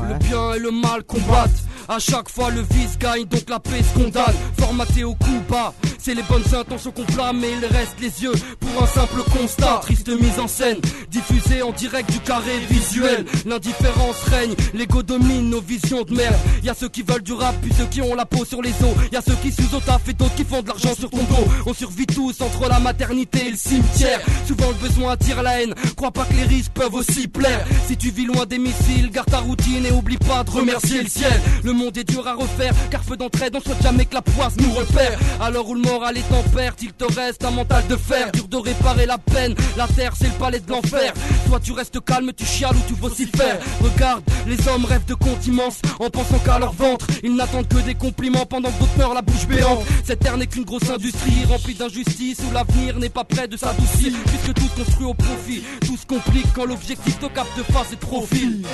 Le 0.09 0.19
bien 0.19 0.55
et 0.55 0.59
le 0.59 0.71
mal 0.71 1.03
combattent. 1.05 1.51
À 1.89 1.99
chaque 1.99 2.29
fois, 2.29 2.51
le 2.51 2.61
vice 2.61 2.99
gagne, 2.99 3.25
donc 3.25 3.49
la 3.49 3.59
paix 3.59 3.83
se 3.83 3.99
condamne. 3.99 4.35
Formaté 4.59 5.03
au 5.05 5.15
coup 5.15 5.41
bas, 5.49 5.75
C'est 5.99 6.15
les 6.15 6.23
bonnes 6.23 6.55
intentions 6.55 6.93
qu'on 6.93 7.05
blâme, 7.13 7.41
mais 7.41 7.51
il 7.53 7.67
reste 7.67 7.97
les 8.01 8.23
yeux 8.23 8.33
pour 8.59 8.83
un 8.83 8.87
simple 8.87 9.23
constat. 9.37 9.81
Triste 9.83 10.09
mise 10.09 10.39
en 10.39 10.49
scène, 10.49 10.79
diffusée 11.11 11.63
en 11.63 11.73
direct 11.73 12.11
du 12.11 12.21
carré 12.21 12.59
visuel. 12.71 13.27
L'indifférence 13.45 14.23
règne, 14.31 14.55
l'ego 14.73 15.03
domine 15.03 15.51
nos 15.51 15.61
visions 15.61 16.03
de 16.05 16.15
merde. 16.15 16.37
Y 16.63 16.71
a 16.71 16.75
ceux 16.75 16.89
qui 16.89 17.03
veulent 17.03 17.23
du 17.23 17.33
rap, 17.33 17.55
puis 17.61 17.73
ceux 17.77 17.85
qui 17.87 18.01
ont 18.01 18.15
la 18.15 18.25
peau 18.25 18.45
sur 18.47 18.63
les 18.63 18.71
os. 18.71 18.97
Y 19.13 19.17
a 19.17 19.21
ceux 19.21 19.35
qui 19.43 19.53
sous 19.53 19.75
au 19.75 19.81
taf 19.81 20.09
et 20.09 20.15
d'autres 20.15 20.35
qui 20.37 20.45
font 20.45 20.63
de 20.63 20.69
l'argent 20.69 20.95
sur 20.95 21.11
ton 21.11 21.19
dos. 21.25 21.49
On 21.67 21.75
survit 21.75 22.07
tous 22.07 22.41
entre 22.41 22.69
la 22.69 22.81
maternité 22.81 23.49
et 23.49 23.51
le 23.51 23.57
cimetière. 23.57 24.21
Souvent 24.47 24.69
le 24.69 24.89
besoin 24.89 25.13
attire 25.13 25.43
la 25.43 25.61
haine. 25.61 25.75
Crois 25.97 26.13
pas 26.13 26.25
que 26.25 26.35
les 26.35 26.45
risques 26.45 26.73
peuvent 26.73 26.95
aussi 26.95 27.29
plaire. 27.29 27.67
Si 27.89 27.97
tu 27.97 28.11
vis 28.11 28.27
loin 28.27 28.47
des 28.47 28.59
missiles, 28.59 29.11
garde 29.11 29.31
ta 29.31 29.39
routine 29.39 29.85
oublie 29.93 30.19
pas 30.19 30.45
de 30.45 30.51
remercier 30.51 31.03
le 31.03 31.09
ciel. 31.09 31.41
Le 31.63 31.73
monde 31.73 31.97
est 31.97 32.09
dur 32.09 32.27
à 32.27 32.35
refaire, 32.35 32.73
car 32.91 33.03
feu 33.03 33.17
d'entraide, 33.17 33.55
on 33.57 33.61
souhaite 33.61 33.83
jamais 33.83 34.05
que 34.05 34.15
la 34.15 34.23
poisse 34.23 34.57
nous 34.59 34.73
repère. 34.73 35.19
Alors 35.41 35.69
où 35.69 35.75
le 35.75 35.81
moral 35.81 36.17
est 36.17 36.33
en 36.33 36.43
perte, 36.51 36.83
il 36.83 36.93
te 36.93 37.05
reste 37.05 37.45
un 37.45 37.51
mental 37.51 37.87
de 37.89 37.97
fer. 37.97 38.31
Dur 38.33 38.49
de 38.49 38.57
réparer 38.57 39.07
la 39.07 39.19
peine, 39.19 39.55
la 39.77 39.87
terre 39.89 40.15
c'est 40.19 40.29
le 40.29 40.35
palais 40.35 40.61
de 40.61 40.71
l'enfer. 40.71 41.13
Toi 41.47 41.61
tu 41.61 41.73
restes 41.73 42.01
calme, 42.05 42.31
tu 42.37 42.45
chiales 42.45 42.77
ou 42.77 42.83
tu 42.87 42.95
vocifères. 42.95 43.59
Regarde, 43.83 44.23
les 44.47 44.69
hommes 44.69 44.85
rêvent 44.85 45.07
de 45.07 45.15
comptes 45.15 45.47
immenses 45.47 45.81
en 45.99 46.11
pensant 46.11 46.39
qu'à 46.39 46.59
leur 46.59 46.73
ventre. 46.73 47.07
Ils 47.23 47.35
n'attendent 47.35 47.69
que 47.69 47.79
des 47.79 47.95
compliments 47.95 48.47
pendant 48.47 48.71
que 48.71 48.81
d'autres 48.81 48.99
meurent 48.99 49.15
la 49.15 49.23
bouche 49.23 49.47
béante. 49.47 49.85
Cette 50.05 50.21
terre 50.21 50.37
n'est 50.37 50.47
qu'une 50.47 50.65
grosse 50.65 50.89
industrie 50.91 51.45
remplie 51.49 51.75
d'injustice 51.75 52.39
où 52.49 52.53
l'avenir 52.53 52.99
n'est 52.99 53.09
pas 53.09 53.25
prêt 53.25 53.49
de 53.49 53.57
s'adoucir. 53.57 54.13
Puisque 54.27 54.55
tout 54.55 54.69
construit 54.77 55.07
au 55.07 55.15
profit, 55.15 55.63
tout 55.87 55.97
se 55.97 56.07
complique 56.07 56.47
quand 56.55 56.65
l'objectif 56.65 57.19
te 57.19 57.27
capte 57.27 57.57
de 57.57 57.63
face 57.63 57.93
et 57.93 57.97
profil. 57.97 58.65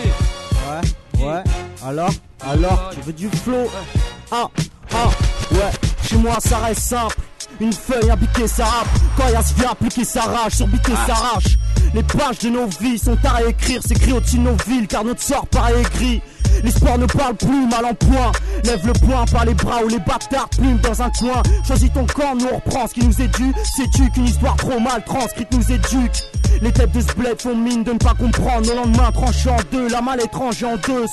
Ouais, 0.67 1.25
ouais, 1.25 1.43
alors, 1.87 2.11
alors, 2.41 2.91
tu 2.93 3.01
veux 3.03 3.13
du 3.13 3.29
flow? 3.29 3.71
Ah, 4.33 4.49
ah, 4.93 5.09
ouais, 5.53 5.71
chez 6.03 6.17
moi 6.17 6.37
ça 6.41 6.59
reste 6.59 6.81
simple. 6.81 7.17
Une 7.61 7.73
feuille, 7.73 8.11
ça 8.47 8.65
rappe. 8.67 8.89
Quand 9.17 9.29
y'a 9.29 9.43
ce 9.43 9.55
vient 9.55 9.71
appliquer 9.71 10.05
sa 10.05 10.23
rage, 10.23 10.53
sur 10.53 10.67
s'arrache. 11.07 11.57
Les 11.95 12.03
pages 12.03 12.39
de 12.41 12.51
nos 12.51 12.67
vies 12.81 12.99
sont 12.99 13.17
à 13.25 13.31
réécrire, 13.31 13.81
c'est 13.83 13.97
écrit 13.97 14.13
au-dessus 14.13 14.37
de 14.39 14.43
nos 14.43 14.57
villes, 14.67 14.87
car 14.87 15.05
notre 15.05 15.23
sort 15.23 15.47
paraît 15.47 15.81
écrit. 15.81 16.21
L'espoir 16.63 16.99
ne 16.99 17.07
parle 17.07 17.37
plus, 17.37 17.67
mal 17.67 17.85
en 17.85 17.95
point. 17.95 18.33
Lève 18.65 18.87
le 18.87 18.93
poing 18.93 19.25
par 19.27 19.45
les 19.45 19.55
bras 19.55 19.83
ou 19.85 19.89
les 19.89 19.99
bâtards 19.99 20.49
plument 20.51 20.79
dans 20.83 21.03
un 21.03 21.11
coin. 21.11 21.43
Choisis 21.67 21.93
ton 21.93 22.07
camp, 22.07 22.35
nous 22.35 22.47
on 22.53 22.57
reprend 22.57 22.87
ce 22.87 22.95
qui 22.95 23.07
nous 23.07 23.23
est 23.23 23.29
dû. 23.29 23.53
Sais-tu 23.77 24.11
qu'une 24.11 24.27
histoire 24.27 24.57
trop 24.57 24.81
mal 24.81 25.03
transcrite 25.05 25.49
nous 25.53 25.73
éduque 25.73 26.23
Les 26.63 26.73
têtes 26.73 26.93
de 26.93 27.01
ce 27.01 27.13
bled 27.15 27.41
font 27.41 27.55
mine 27.55 27.85
de 27.85 27.93
ne 27.93 27.99
pas 27.99 28.15
comprendre. 28.15 28.67
Nos 28.67 28.75
lendemains 28.75 29.13
tranchés 29.13 29.51
en 29.51 29.59
deux, 29.71 29.89
la 29.89 30.01
malle 30.01 30.21
étrange 30.23 30.63
en 30.65 30.77
deux. 30.77 31.05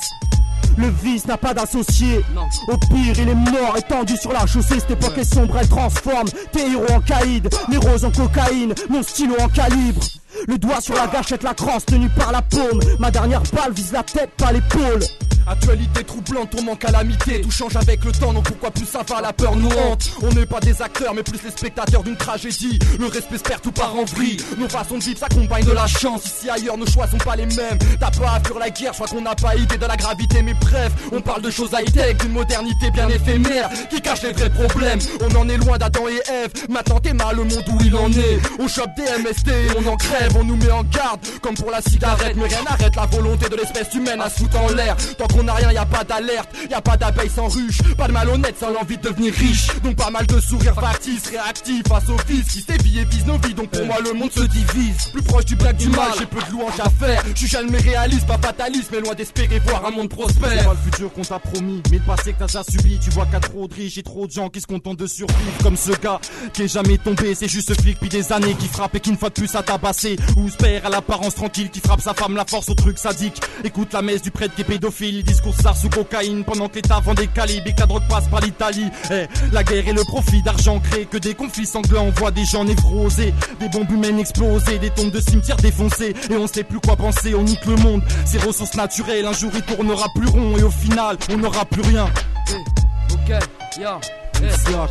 Le 0.76 0.88
vice 1.02 1.26
n'a 1.26 1.36
pas 1.36 1.54
d'associé. 1.54 2.24
Au 2.68 2.76
pire, 2.76 3.18
il 3.18 3.28
est 3.28 3.34
mort, 3.34 3.76
étendu 3.76 4.16
sur 4.16 4.32
la 4.32 4.46
chaussée. 4.46 4.80
Cette 4.80 4.92
époque 4.92 5.18
est 5.18 5.34
sombre, 5.34 5.56
elle 5.60 5.68
transforme 5.68 6.28
tes 6.52 6.70
héros 6.70 6.90
en 6.92 7.00
caïd, 7.00 7.48
mes 7.68 7.76
roses 7.76 8.04
en 8.04 8.10
cocaïne, 8.10 8.74
mon 8.88 9.02
stylo 9.02 9.34
en 9.40 9.48
calibre. 9.48 10.02
Le 10.48 10.58
doigt 10.58 10.80
sur 10.80 10.94
la 10.94 11.06
gâchette, 11.06 11.42
la 11.42 11.54
crosse 11.54 11.86
tenue 11.86 12.08
par 12.08 12.32
la 12.32 12.42
paume. 12.42 12.80
Ma 12.98 13.10
dernière 13.10 13.42
balle 13.52 13.72
vise 13.72 13.92
la 13.92 14.02
tête, 14.02 14.30
pas 14.36 14.50
l'épaule. 14.50 15.00
Actualité 15.46 16.04
troublante, 16.04 16.50
tourment 16.50 16.76
calamité. 16.76 17.40
Tout 17.40 17.50
change 17.50 17.76
avec 17.76 18.04
le 18.04 18.12
temps, 18.12 18.32
donc 18.32 18.44
pourquoi 18.44 18.70
plus 18.70 18.86
ça 18.86 19.00
va, 19.06 19.20
la 19.20 19.32
peur 19.32 19.56
nous 19.56 19.68
hante. 19.68 20.10
On 20.22 20.28
n'est 20.32 20.46
pas 20.46 20.60
des 20.60 20.80
acteurs, 20.80 21.14
mais 21.14 21.22
plus 21.22 21.42
les 21.42 21.50
spectateurs 21.50 22.02
d'une 22.02 22.16
tragédie. 22.16 22.78
Le 22.98 23.06
respect 23.06 23.38
se 23.38 23.42
perd, 23.42 23.60
tout 23.60 23.72
part 23.72 23.94
en 23.94 24.04
vrille. 24.04 24.38
Nos 24.58 24.68
façons 24.68 24.98
de 24.98 25.04
vivre 25.04 25.18
s'accompagnent 25.18 25.66
de 25.66 25.72
la 25.72 25.86
chance. 25.86 26.24
Ici 26.24 26.50
ailleurs, 26.50 26.78
nos 26.78 26.86
choix 26.86 27.06
sont 27.08 27.18
pas 27.18 27.36
les 27.36 27.46
mêmes. 27.46 27.78
T'as 28.00 28.10
pas 28.10 28.36
à 28.36 28.40
fuir 28.40 28.58
la 28.58 28.70
guerre, 28.70 28.94
soit 28.94 29.06
qu'on 29.06 29.20
n'a 29.20 29.34
pas 29.34 29.54
idée 29.56 29.78
de 29.78 29.86
la 29.86 29.96
gravité. 29.96 30.42
Mais 30.42 30.54
bref, 30.54 30.92
on 31.12 31.20
parle 31.20 31.42
de 31.42 31.50
choses 31.50 31.70
high-tech, 31.72 32.16
d'une 32.18 32.32
modernité 32.32 32.90
bien 32.90 33.08
éphémère 33.08 33.68
qui 33.90 34.00
cache 34.00 34.22
les 34.22 34.32
vrais 34.32 34.50
problèmes. 34.50 34.98
On 35.20 35.34
en 35.36 35.48
est 35.48 35.58
loin 35.58 35.78
d'Adam 35.78 36.08
et 36.08 36.30
Ève. 36.30 36.52
Maintenant 36.68 37.00
t'es 37.00 37.12
mal 37.12 37.36
le 37.36 37.44
monde 37.44 37.64
où 37.68 37.78
il 37.84 37.94
en 37.96 38.10
est. 38.10 38.40
On 38.58 38.68
chope 38.68 38.90
des 38.96 39.22
MST, 39.22 39.50
on 39.78 39.86
en 39.88 39.96
crève, 39.96 40.36
on 40.38 40.44
nous 40.44 40.56
met 40.56 40.70
en 40.70 40.84
garde. 40.84 41.20
Comme 41.42 41.54
pour 41.54 41.70
la 41.70 41.82
cigarette, 41.82 42.36
mais 42.36 42.46
rien 42.46 42.62
n'arrête 42.62 42.96
la 42.96 43.06
volonté 43.06 43.48
de 43.48 43.56
l'espèce 43.56 43.94
humaine 43.94 44.20
à 44.20 44.30
se 44.30 44.44
en 44.56 44.68
l'air. 44.74 44.96
Qu'on 45.34 45.48
a 45.48 45.54
rien, 45.54 45.72
y 45.72 45.76
a 45.76 45.84
pas 45.84 46.04
d'alerte, 46.04 46.48
y 46.70 46.74
a 46.74 46.80
pas 46.80 46.96
d'abeille 46.96 47.30
sans 47.30 47.48
ruche, 47.48 47.78
pas 47.96 48.06
de 48.06 48.12
malhonnête 48.12 48.56
sans 48.58 48.70
l'envie 48.70 48.96
de 48.96 49.02
devenir 49.02 49.34
riche. 49.34 49.66
Donc 49.82 49.96
pas 49.96 50.10
mal 50.10 50.26
de 50.26 50.40
sourires 50.40 50.74
factices, 50.74 51.28
réactifs 51.28 51.86
face 51.88 52.08
au 52.08 52.18
fils 52.26 52.44
qui 52.52 52.60
sévit 52.60 53.00
et 53.00 53.04
vise 53.04 53.26
nos 53.26 53.38
vies. 53.38 53.54
Donc 53.54 53.70
pour 53.70 53.84
moi 53.84 53.96
le 54.04 54.12
monde 54.12 54.30
se 54.30 54.44
divise. 54.44 55.08
Plus 55.12 55.22
proche 55.22 55.44
du 55.46 55.56
blague 55.56 55.76
du 55.76 55.88
mal, 55.88 56.12
j'ai 56.18 56.26
peu 56.26 56.40
de 56.46 56.52
louanges 56.52 56.80
à 56.80 56.88
faire. 56.90 57.22
Je 57.34 57.38
suis 57.38 57.48
jeune 57.48 57.68
mais 57.70 57.78
réaliste, 57.78 58.26
pas 58.26 58.38
fataliste, 58.38 58.90
mais 58.92 59.00
loin 59.00 59.14
d'espérer 59.14 59.58
voir 59.60 59.84
un 59.86 59.90
monde 59.90 60.08
prospère. 60.08 60.50
C'est 60.50 60.64
pas 60.64 60.74
le 60.74 60.90
futur 60.90 61.12
qu'on 61.12 61.22
t'a 61.22 61.38
promis, 61.38 61.82
mais 61.90 61.98
le 61.98 62.04
passé 62.04 62.32
que 62.32 62.38
t'as 62.38 62.46
déjà 62.46 62.62
subi. 62.62 62.98
Tu 63.02 63.10
vois 63.10 63.24
qu'il 63.24 63.34
y 63.34 63.36
a 63.36 63.40
trop 63.40 63.66
de 63.66 63.74
riches 63.74 63.98
et 63.98 64.02
trop 64.02 64.26
de 64.26 64.32
gens 64.32 64.48
qui 64.48 64.60
se 64.60 64.66
contentent 64.66 64.98
de 64.98 65.06
survivre. 65.06 65.58
Comme 65.62 65.76
ce 65.76 65.92
gars 65.92 66.20
qui 66.52 66.62
est 66.62 66.68
jamais 66.68 66.98
tombé, 66.98 67.34
c'est 67.34 67.48
juste 67.48 67.68
ce 67.68 67.80
flic 67.80 67.94
depuis 67.94 68.08
des 68.08 68.32
années 68.32 68.54
qui 68.54 68.68
frappe 68.68 68.94
et 68.94 69.00
qui 69.00 69.10
ne 69.10 69.16
fois 69.16 69.30
de 69.30 69.34
plus 69.34 69.54
à 69.54 69.62
tabasser. 69.62 70.16
Ou 70.36 70.48
se 70.48 70.56
perd 70.56 70.86
à 70.86 70.90
l'apparence 70.90 71.34
tranquille 71.34 71.70
qui 71.70 71.80
frappe 71.80 72.00
sa 72.00 72.14
femme, 72.14 72.36
la 72.36 72.44
force 72.44 72.68
au 72.68 72.74
truc 72.74 72.98
sadique. 72.98 73.40
Écoute 73.64 73.92
la 73.92 74.02
messe 74.02 74.22
du 74.22 74.30
prêtre 74.30 74.54
qui 74.54 74.60
est 74.62 74.64
pédophile, 74.64 75.23
discours 75.24 75.54
ça 75.54 75.74
sous 75.74 75.88
cocaïne 75.88 76.44
pendant 76.44 76.68
que 76.68 76.76
l'État 76.76 77.00
vend 77.00 77.14
des 77.14 77.26
calibres 77.26 77.66
et 77.66 77.74
la 77.78 77.86
passe 78.08 78.28
par 78.28 78.40
l'Italie. 78.40 78.90
Eh, 79.10 79.26
la 79.52 79.64
guerre 79.64 79.88
et 79.88 79.92
le 79.92 80.04
profit 80.04 80.42
d'argent 80.42 80.80
créent 80.80 81.06
que 81.06 81.18
des 81.18 81.34
conflits 81.34 81.66
sanglants. 81.66 82.04
On 82.04 82.10
voit 82.10 82.30
des 82.30 82.44
gens 82.44 82.64
névrosés, 82.64 83.34
des 83.60 83.68
bombes 83.68 83.90
humaines 83.90 84.18
explosées, 84.18 84.78
des 84.78 84.90
tombes 84.90 85.10
de 85.10 85.20
cimetières 85.20 85.56
défoncées 85.56 86.14
et 86.30 86.36
on 86.36 86.46
sait 86.46 86.64
plus 86.64 86.80
quoi 86.80 86.96
penser. 86.96 87.34
On 87.34 87.42
nique 87.42 87.64
le 87.66 87.76
monde, 87.76 88.02
ses 88.24 88.38
ressources 88.38 88.74
naturelles. 88.74 89.26
Un 89.26 89.32
jour 89.32 89.50
il 89.54 89.62
tournera 89.62 90.08
plus 90.14 90.28
rond 90.28 90.56
et 90.56 90.62
au 90.62 90.70
final 90.70 91.16
on 91.30 91.36
n'aura 91.36 91.64
plus 91.64 91.82
rien. 91.82 92.06
Eh, 92.50 94.23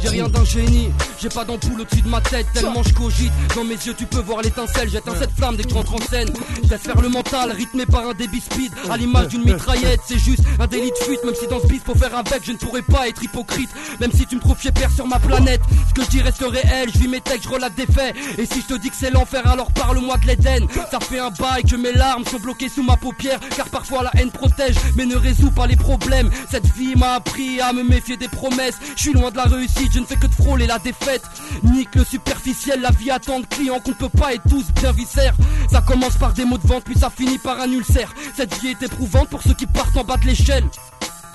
j'ai 0.02 0.10
rien 0.10 0.28
d'un 0.28 0.46
génie, 0.46 0.90
j'ai 1.20 1.30
pas 1.30 1.46
d'ampoule 1.46 1.82
au-dessus 1.82 2.02
de 2.02 2.10
ma 2.10 2.22
tête 2.22 2.48
tellement 2.54 2.84
je 2.84 2.94
cogite. 2.94 3.34
Dans 3.56 3.64
mes 3.64 3.76
yeux 3.76 3.94
tu 3.98 4.06
peux 4.06 4.22
voir 4.22 4.42
l'étincelle, 4.42 4.90
j'éteins 4.90 5.16
cette 5.18 5.32
flamme 5.32 5.56
dès 5.56 5.64
que 5.64 5.70
tu 5.70 5.74
rentres 5.76 5.96
en 5.96 6.02
scène. 6.02 6.30
Je 6.64 6.70
laisse 6.70 6.82
faire 6.82 7.02
le 7.02 7.10
mental, 7.10 7.52
rythmé 7.52 7.86
par 7.86 8.08
un 8.08 8.14
débit 8.14 8.42
speed, 8.42 8.72
à 8.90 8.98
l'image 8.98 9.28
d'une 9.28 9.44
mitraillette. 9.44 10.02
C'est 10.08 10.20
juste 10.20 10.44
un 10.60 10.68
délit 10.68 10.92
de 10.92 11.06
fuite, 11.06 11.24
même 11.24 11.36
si 11.36 11.48
dans 11.48 11.60
ce 11.60 11.68
beat 11.68 11.84
faut 11.84 11.96
faire 11.96 12.16
avec, 12.16 12.44
je 12.44 12.52
ne 12.52 12.58
pourrais 12.58 12.82
pas 12.82 13.08
être 13.08 13.24
hypocrite. 13.24 13.70
Même 14.00 14.12
si 14.12 14.26
tu 14.26 14.36
me 14.36 14.42
trouves 14.42 14.58
père 14.72 14.92
sur 14.92 15.08
ma 15.08 15.20
planète, 15.20 15.62
ce 15.90 15.94
que 15.94 16.04
je 16.04 16.10
dis 16.10 16.22
reste 16.22 16.44
réel, 16.44 16.90
je 16.94 17.00
vis 17.00 17.08
mes 17.08 17.22
textes, 17.22 17.44
je 17.44 17.50
relate 17.50 17.76
des 17.76 17.86
faits. 17.86 18.16
Et 18.38 18.46
si 18.46 18.62
je 18.62 18.74
te 18.74 18.80
dis 18.80 18.90
que 18.90 18.96
c'est 18.96 19.12
l'enfer, 19.12 19.46
alors 19.48 19.72
parle-moi 19.72 20.18
de 20.18 20.28
l'Éden. 20.28 20.68
Ça 20.92 21.00
fait 21.00 21.20
un 21.20 21.32
bail 21.32 21.64
que 21.64 21.76
mes 21.76 21.94
larmes 21.94 22.26
sont 22.26 22.40
bloquées 22.40 22.70
sous 22.70 22.84
ma 22.84 22.98
paupière, 22.98 23.40
car 23.56 23.68
parfois 23.70 24.04
la 24.04 24.12
haine 24.16 24.32
protège, 24.32 24.76
mais 24.96 25.06
ne 25.06 25.16
résout 25.16 25.52
pas 25.52 25.68
les 25.68 25.76
problèmes. 25.76 26.30
Cette 26.50 26.68
vie 26.76 26.96
m'a 26.96 27.16
appris 27.16 27.60
à 27.62 27.74
me 27.74 27.84
méfier 27.84 28.18
des 28.18 28.28
promesses. 28.28 28.78
Je 28.96 29.02
suis 29.02 29.14
loin 29.14 29.32
de 29.32 29.38
la 29.38 29.43
réussite, 29.44 29.94
je 29.94 30.00
ne 30.00 30.06
fais 30.06 30.16
que 30.16 30.28
de 30.28 30.34
frôler 30.34 30.68
la 30.68 30.80
défaite. 30.80 31.24
Nique 31.64 31.96
le 31.96 32.04
superficiel, 32.04 32.82
la 32.82 32.92
vie 32.92 33.12
attend 33.12 33.40
de 33.40 33.46
clients 33.46 33.80
qu'on 33.80 33.92
ne 33.92 33.96
peut 33.96 34.10
pas 34.10 34.34
être 34.34 34.44
tous 34.50 34.66
bien 34.74 34.92
viscères. 34.92 35.36
Ça 35.72 35.82
commence 35.82 36.18
par 36.18 36.34
des 36.34 36.46
mots 36.46 36.58
de 36.58 36.68
vente, 36.68 36.84
puis 36.84 36.98
ça 36.98 37.10
finit 37.10 37.38
par 37.38 37.60
un 37.60 37.72
ulcère. 37.72 38.14
Cette 38.36 38.54
vie 38.62 38.70
est 38.70 38.84
éprouvante 38.84 39.30
pour 39.30 39.42
ceux 39.42 39.54
qui 39.54 39.66
partent 39.68 39.96
en 39.98 40.04
bas 40.04 40.18
de 40.18 40.26
l'échelle. 40.26 40.66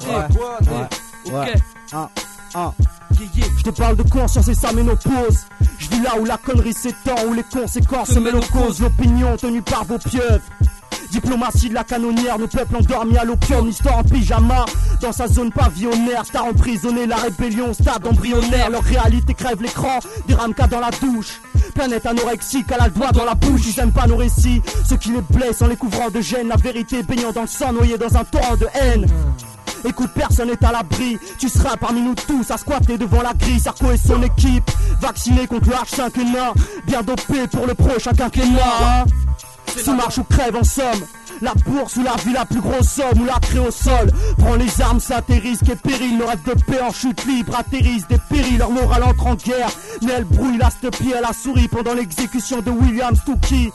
Ouais, 0.03 0.15
ouais, 0.17 1.33
ouais. 1.33 1.55
Ah, 1.93 2.09
ah. 2.55 2.73
Je 3.57 3.63
te 3.63 3.71
parle 3.71 3.97
de 3.97 4.03
conscience 4.03 4.49
et 4.49 4.55
sa 4.55 4.73
ménopause. 4.73 5.47
Je 5.79 5.89
vis 5.89 6.01
là 6.01 6.13
où 6.19 6.25
la 6.25 6.37
connerie 6.37 6.73
s'étend, 6.73 7.17
où 7.27 7.33
les 7.33 7.43
conséquences 7.43 8.11
se 8.11 8.19
mêlent 8.19 8.37
aux 8.37 8.41
causes. 8.41 8.81
L'opinion 8.81 9.37
tenue 9.37 9.63
par 9.63 9.85
vos 9.85 9.99
pieuvres. 9.99 10.41
Diplomatie 11.11 11.69
de 11.69 11.75
la 11.75 11.85
canonnière, 11.85 12.39
nos 12.39 12.47
peuples 12.47 12.77
endormis 12.77 13.17
à 13.17 13.25
l'opium, 13.25 13.67
l'histoire 13.67 13.99
en 13.99 14.03
pyjama. 14.05 14.65
Dans 15.01 15.13
sa 15.13 15.27
zone 15.27 15.51
pavillonnaire, 15.51 16.25
star 16.25 16.45
emprisonné, 16.45 17.07
la 17.07 17.17
rébellion, 17.17 17.73
stade 17.73 18.07
embryonnaire. 18.07 18.71
Leur 18.71 18.83
réalité 18.83 19.35
crève 19.35 19.63
l'écran, 19.63 19.99
des 20.27 20.35
ramkas 20.35 20.67
dans 20.67 20.81
la 20.81 20.91
douche. 20.91 21.41
Planète 21.75 22.07
anorexique, 22.07 22.71
à 22.73 22.79
la 22.79 22.89
doigt 22.89 23.13
dans 23.13 23.25
la 23.25 23.35
bouche, 23.35 23.63
ils 23.67 23.81
aiment 23.81 23.93
pas 23.93 24.07
nos 24.07 24.17
récits. 24.17 24.61
Ceux 24.89 24.97
qui 24.97 25.11
les 25.11 25.23
blessent 25.31 25.63
en 25.63 25.69
les 25.69 25.77
couvrant 25.77 26.11
de 26.11 26.21
gêne, 26.21 26.49
la 26.49 26.57
vérité 26.57 27.03
baignant 27.03 27.33
dans 27.33 27.43
le 27.43 27.47
sang, 27.47 27.73
noyé 27.73 27.97
dans 27.97 28.17
un 28.17 28.25
torrent 28.25 28.57
de 28.57 28.67
haine. 28.75 29.07
Écoute, 29.85 30.11
personne 30.15 30.49
n'est 30.49 30.65
à 30.65 30.73
l'abri. 30.73 31.19
Tu 31.39 31.49
seras 31.49 31.77
parmi 31.77 32.01
nous 32.01 32.15
tous 32.15 32.51
à 32.51 32.57
squatter 32.57 32.99
devant 32.99 33.23
la 33.23 33.35
grille. 33.35 33.61
Sarko 33.61 33.91
et 33.93 33.97
son 33.97 34.23
équipe, 34.23 34.71
vaccinés 35.01 35.47
contre 35.47 35.69
le 35.69 35.75
H5N1. 35.75 36.55
Bien 36.87 37.03
dopé 37.03 37.47
pour 37.51 37.67
le 37.67 37.75
prochain 37.75 38.13
quinquennat. 38.13 39.05
Sous 39.77 39.95
marche 39.95 40.19
ou 40.19 40.25
crève 40.25 40.57
en 40.57 40.65
somme. 40.65 41.05
La 41.41 41.55
bourse 41.55 41.97
ou 41.97 42.03
la 42.03 42.17
vie, 42.17 42.33
la 42.33 42.45
plus 42.45 42.61
grosse 42.61 42.89
somme 42.89 43.21
ou 43.21 43.25
la 43.25 43.39
crée 43.41 43.59
au 43.59 43.71
sol. 43.71 44.11
Prends 44.39 44.57
les 44.57 44.81
armes, 44.81 45.01
ça 45.01 45.19
atterrisse, 45.19 45.61
et 45.71 45.77
péril. 45.77 46.19
Le 46.19 46.25
rêve 46.25 46.43
de 46.45 46.55
paix 46.65 46.81
en 46.81 46.93
chute 46.93 47.25
libre 47.27 47.57
atterrisse 47.57 48.07
des 48.09 48.19
périls. 48.29 48.59
Leur 48.59 48.71
morale 48.71 49.05
entre 49.05 49.27
en 49.27 49.35
guerre. 49.35 49.71
Elle 50.03 50.25
brouille 50.25 50.59
la 50.59 50.71
pied 50.91 51.15
à 51.15 51.21
la 51.21 51.33
souris 51.33 51.69
pendant 51.69 51.95
l'exécution 51.95 52.61
de 52.61 52.71
William 52.71 53.15
Stookie. 53.15 53.71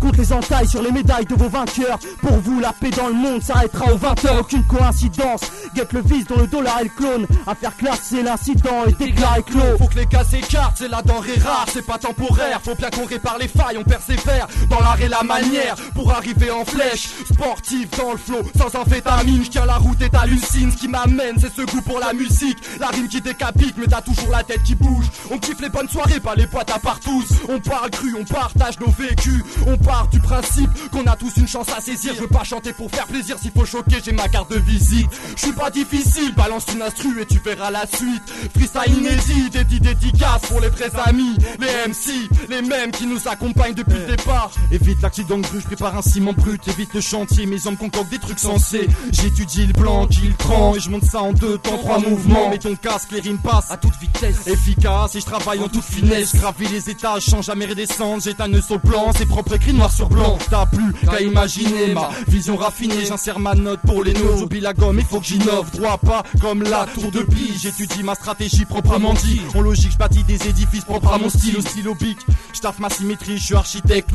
compte 0.00 0.16
les 0.16 0.32
entailles 0.32 0.68
sur 0.68 0.82
les 0.82 0.92
médailles 0.92 1.26
de 1.26 1.34
vos 1.34 1.48
vainqueurs. 1.48 1.98
Pour 2.20 2.38
vous, 2.38 2.60
la 2.60 2.72
paix 2.72 2.90
dans 2.90 3.08
le 3.08 3.14
monde 3.14 3.42
s'arrêtera 3.42 3.92
aux 3.92 3.98
20h. 3.98 4.40
Aucune 4.40 4.64
coïncidence. 4.64 5.40
Guette 5.74 5.92
le 5.92 6.02
vice 6.02 6.26
dont 6.26 6.36
le 6.38 6.46
dollar 6.46 6.80
est 6.80 6.84
le 6.84 6.90
clone. 6.90 7.26
À 7.46 7.54
faire 7.54 7.76
classer 7.76 8.22
l'incident 8.22 8.84
et 8.86 8.92
déclarer 8.92 9.42
clos. 9.42 9.78
Faut 9.78 9.88
que 9.88 9.98
les 9.98 10.06
cas 10.06 10.24
s'écartent, 10.24 10.76
c'est 10.78 10.88
la 10.88 11.02
denrée 11.02 11.38
rare, 11.44 11.66
c'est 11.72 11.84
pas 11.84 11.98
temporaire. 11.98 12.60
Faut 12.62 12.74
bien 12.74 12.90
qu'on 12.90 13.06
répare 13.06 13.38
les 13.38 13.48
failles, 13.48 13.78
on 13.78 13.84
persévère 13.84 14.46
dans 14.70 14.80
l'art 14.80 15.00
et 15.00 15.08
la 15.08 15.22
manière 15.22 15.76
pour 15.94 16.12
arriver 16.12 16.50
en 16.50 16.64
flèche. 16.64 17.01
Sportif 17.32 17.90
dans 17.98 18.12
le 18.12 18.18
flow, 18.18 18.42
sans 18.56 18.78
amphétamine. 18.78 19.44
J'tiens 19.44 19.66
la 19.66 19.76
route 19.76 20.00
et 20.02 20.10
t'hallucines. 20.10 20.72
Ce 20.72 20.76
qui 20.76 20.88
m'amène, 20.88 21.36
c'est 21.38 21.54
ce 21.54 21.62
goût 21.62 21.82
pour 21.82 21.98
la 21.98 22.12
musique. 22.12 22.58
La 22.80 22.88
rime 22.88 23.08
qui 23.08 23.20
décapite, 23.20 23.74
mais 23.78 23.86
t'as 23.86 24.02
toujours 24.02 24.30
la 24.30 24.42
tête 24.42 24.62
qui 24.62 24.74
bouge. 24.74 25.06
On 25.30 25.38
kiffe 25.38 25.60
les 25.60 25.68
bonnes 25.68 25.88
soirées, 25.88 26.20
pas 26.20 26.34
les 26.34 26.46
potes 26.46 26.70
à 26.70 26.78
partout. 26.78 27.24
On 27.48 27.58
parle 27.60 27.90
cru, 27.90 28.14
on 28.18 28.24
partage 28.24 28.78
nos 28.80 28.90
vécus. 28.90 29.42
On 29.66 29.76
part 29.76 30.08
du 30.08 30.20
principe 30.20 30.70
qu'on 30.90 31.06
a 31.06 31.16
tous 31.16 31.36
une 31.36 31.48
chance 31.48 31.68
à 31.76 31.80
saisir. 31.80 32.12
Je 32.14 32.20
veux 32.20 32.28
pas 32.28 32.44
chanter 32.44 32.72
pour 32.72 32.90
faire 32.90 33.06
plaisir, 33.06 33.38
s'il 33.38 33.50
faut 33.52 33.64
choquer, 33.64 33.96
j'ai 34.04 34.12
ma 34.12 34.28
carte 34.28 34.50
de 34.50 34.58
visite. 34.58 35.08
Je 35.36 35.42
suis 35.42 35.52
pas 35.52 35.70
difficile, 35.70 36.34
balance 36.34 36.66
une 36.72 36.82
instru 36.82 37.20
et 37.20 37.26
tu 37.26 37.38
verras 37.38 37.70
la 37.70 37.86
suite. 37.86 38.22
Freestyle 38.54 38.98
inédit, 38.98 39.50
des 39.50 39.64
dédicaces 39.64 40.42
pour 40.48 40.60
les 40.60 40.68
vrais 40.68 40.90
amis, 41.06 41.36
les 41.60 41.90
MC, 41.90 42.28
les 42.48 42.62
mêmes 42.62 42.90
qui 42.90 43.06
nous 43.06 43.28
accompagnent 43.28 43.74
depuis 43.74 43.98
le 43.98 44.16
départ. 44.16 44.50
Évite 44.70 45.00
l'accident 45.02 45.38
de 45.38 45.46
je 45.52 45.66
prépare 45.66 45.96
un 45.96 46.02
ciment 46.02 46.32
brut, 46.32 46.66
évite 46.68 46.91
le 46.94 47.00
chantier, 47.00 47.46
mes 47.46 47.66
hommes 47.66 47.76
concoctent 47.76 48.10
des 48.10 48.18
trucs 48.18 48.38
sensés. 48.38 48.88
J'étudie 49.12 49.66
le 49.66 49.72
blanc, 49.72 50.06
qui 50.06 50.22
le 50.28 50.34
prend, 50.34 50.74
et 50.76 50.80
je 50.80 50.90
monte 50.90 51.04
ça 51.04 51.22
en 51.22 51.32
deux 51.32 51.58
temps, 51.58 51.78
trois 51.78 51.98
mouvements. 51.98 52.50
Mets 52.50 52.58
ton 52.58 52.74
casque, 52.76 53.10
les 53.12 53.20
rimes 53.20 53.38
passent 53.38 53.70
À 53.70 53.76
toute 53.76 53.94
vitesse. 54.00 54.46
efficace 54.46 55.14
et 55.14 55.20
je 55.20 55.24
travaille 55.26 55.60
en 55.60 55.68
toute 55.68 55.84
finesse. 55.84 56.34
Gravis 56.36 56.68
les 56.68 56.90
étages 56.90 57.22
sans 57.22 57.42
jamais 57.42 57.66
redescendre. 57.66 58.22
J'ai 58.22 58.34
un 58.38 58.48
nœud 58.48 58.60
sur 58.62 58.74
le 58.76 58.80
plan, 58.80 59.12
c'est 59.16 59.26
propre 59.26 59.54
écrit 59.54 59.72
noir 59.72 59.92
sur 59.92 60.08
blanc. 60.08 60.38
T'as 60.50 60.66
plus 60.66 60.92
qu'à 61.04 61.20
imaginer 61.20 61.94
ma 61.94 62.10
vision 62.28 62.56
raffinée. 62.56 63.04
J'insère 63.06 63.38
ma 63.38 63.54
note 63.54 63.80
pour 63.86 64.02
les 64.04 64.14
notes. 64.14 64.38
J'oublie 64.38 64.60
la 64.60 64.72
gomme, 64.72 64.98
il 64.98 65.04
faut 65.04 65.20
que 65.20 65.26
j'innove. 65.26 65.70
Droit 65.72 65.98
pas 65.98 66.22
comme 66.40 66.62
la 66.62 66.86
tour 66.94 67.10
de 67.10 67.20
pie. 67.22 67.52
J'étudie 67.60 68.02
ma 68.02 68.14
stratégie 68.14 68.64
proprement 68.64 69.14
dit. 69.14 69.40
En 69.54 69.60
logique, 69.60 69.92
je 69.92 69.98
bâtis 69.98 70.24
des 70.24 70.48
édifices 70.48 70.84
propres 70.84 71.12
à 71.12 71.18
mon 71.18 71.28
style. 71.28 71.56
Au 71.56 71.60
stylo 71.60 71.94
bic, 71.94 72.18
je 72.54 72.60
taffe 72.60 72.78
ma 72.78 72.90
symétrie, 72.90 73.38
je 73.38 73.44
suis 73.44 73.54
architecte. 73.54 74.10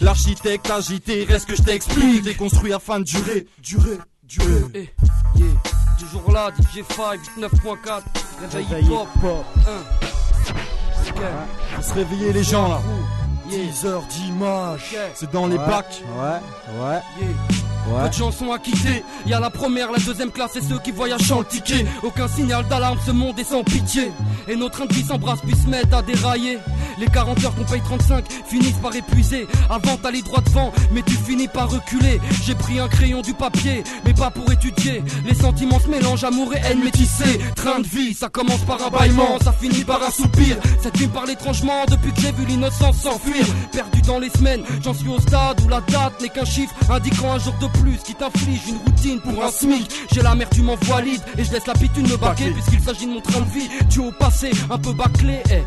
L'architecte 0.00 0.70
agité, 0.70 1.24
reste 1.28 1.46
que 1.46 1.56
je 1.56 1.62
t'explique. 1.62 2.05
Déconstruit 2.22 2.72
afin 2.72 3.00
de 3.00 3.04
durer, 3.04 3.46
durer, 3.58 3.98
durer. 4.24 4.94
Yeah. 5.34 5.46
Toujours 5.98 6.30
là, 6.32 6.50
DJ 6.56 6.82
5, 6.88 7.20
89.4. 7.38 8.02
Réveil 8.40 8.64
Réveil 8.66 8.84
hip-hop. 8.84 9.08
hip-hop. 9.16 9.44
1. 9.66 11.10
Ok. 11.10 11.22
Faut 11.76 11.82
se 11.82 11.94
réveiller 11.94 12.32
les 12.32 12.44
gens 12.44 12.68
là. 12.68 12.80
Yeah. 13.50 13.66
10 13.66 13.86
heures 13.86 14.02
d'image, 14.06 14.94
c'est 15.14 15.30
dans 15.32 15.46
les 15.46 15.56
Ouais, 15.56 15.66
bacs. 15.66 16.02
Ouais, 16.18 16.80
ouais, 16.80 17.00
Yeah. 17.20 17.28
Ouais. 17.88 18.02
Peu 18.02 18.08
de 18.08 18.14
chansons 18.14 18.52
à 18.52 18.58
quitter. 18.58 19.04
Y 19.26 19.34
a 19.34 19.40
la 19.40 19.50
première, 19.50 19.90
la 19.92 19.98
deuxième 19.98 20.30
classe 20.30 20.56
et 20.56 20.62
ceux 20.62 20.78
qui 20.78 20.92
voyagent 20.92 21.30
le 21.30 21.44
ticket. 21.44 21.86
Aucun 22.02 22.28
signal 22.28 22.66
d'alarme, 22.68 22.98
ce 23.04 23.10
monde 23.10 23.38
est 23.38 23.44
sans 23.44 23.62
pitié. 23.62 24.10
Et 24.48 24.56
de 24.56 24.94
vie 24.94 25.04
s'embrassent 25.04 25.40
puis 25.40 25.56
se 25.56 25.68
mettent 25.68 25.92
à 25.92 26.02
dérailler. 26.02 26.58
Les 26.98 27.06
40 27.06 27.44
heures 27.44 27.54
qu'on 27.54 27.64
paye 27.64 27.82
35 27.82 28.24
finissent 28.46 28.78
par 28.82 28.94
épuiser. 28.94 29.46
Avant 29.68 29.96
t'allais 29.96 30.22
droit 30.22 30.40
devant, 30.40 30.72
mais 30.92 31.02
tu 31.02 31.14
finis 31.14 31.48
par 31.48 31.70
reculer. 31.70 32.20
J'ai 32.42 32.54
pris 32.54 32.78
un 32.78 32.88
crayon, 32.88 33.20
du 33.20 33.34
papier, 33.34 33.84
mais 34.04 34.14
pas 34.14 34.30
pour 34.30 34.50
étudier. 34.50 35.02
Les 35.26 35.34
sentiments 35.34 35.80
se 35.80 35.88
mélangent, 35.88 36.24
amour 36.24 36.54
et 36.54 36.60
haine 36.70 36.82
métissés. 36.82 37.40
Train 37.54 37.80
de 37.80 37.86
vie, 37.86 38.14
ça 38.14 38.28
commence 38.28 38.60
par 38.60 38.84
un 38.86 38.90
bâillement, 38.90 39.38
ça 39.42 39.52
finit 39.52 39.84
par 39.84 40.02
un 40.02 40.10
soupir. 40.10 40.56
Cette 40.82 40.98
me 41.00 41.08
parle 41.08 41.30
étrangement 41.30 41.84
depuis 41.88 42.12
que 42.12 42.20
j'ai 42.20 42.32
vu 42.32 42.44
l'innocence 42.46 42.96
s'enfuir. 42.96 43.44
Perdu 43.72 44.02
dans 44.02 44.18
les 44.18 44.30
semaines, 44.30 44.62
j'en 44.82 44.94
suis 44.94 45.08
au 45.08 45.20
stade 45.20 45.60
où 45.64 45.68
la 45.68 45.80
date 45.82 46.20
n'est 46.20 46.28
qu'un 46.28 46.44
chiffre 46.44 46.74
indiquant 46.90 47.32
un 47.32 47.38
jour 47.38 47.54
de 47.60 47.66
plus 47.80 47.98
qui 47.98 48.14
t'inflige 48.14 48.68
une 48.68 48.78
routine 48.78 49.20
pour 49.20 49.44
un 49.44 49.50
SMIC. 49.50 49.90
J'ai 50.12 50.22
l'amertume 50.22 50.70
en 50.70 50.76
valide 50.76 51.22
et 51.38 51.44
je 51.44 51.52
laisse 51.52 51.66
l'habitude 51.66 52.08
me 52.08 52.16
baquer 52.16 52.50
puisqu'il 52.50 52.80
s'agit 52.80 53.06
de 53.06 53.12
mon 53.12 53.20
train 53.20 53.40
de 53.40 53.50
vie. 53.50 53.68
Tu 53.90 54.00
au 54.00 54.12
passé, 54.12 54.50
un 54.70 54.78
peu 54.78 54.92
bâclé, 54.92 55.42
eh. 55.50 55.62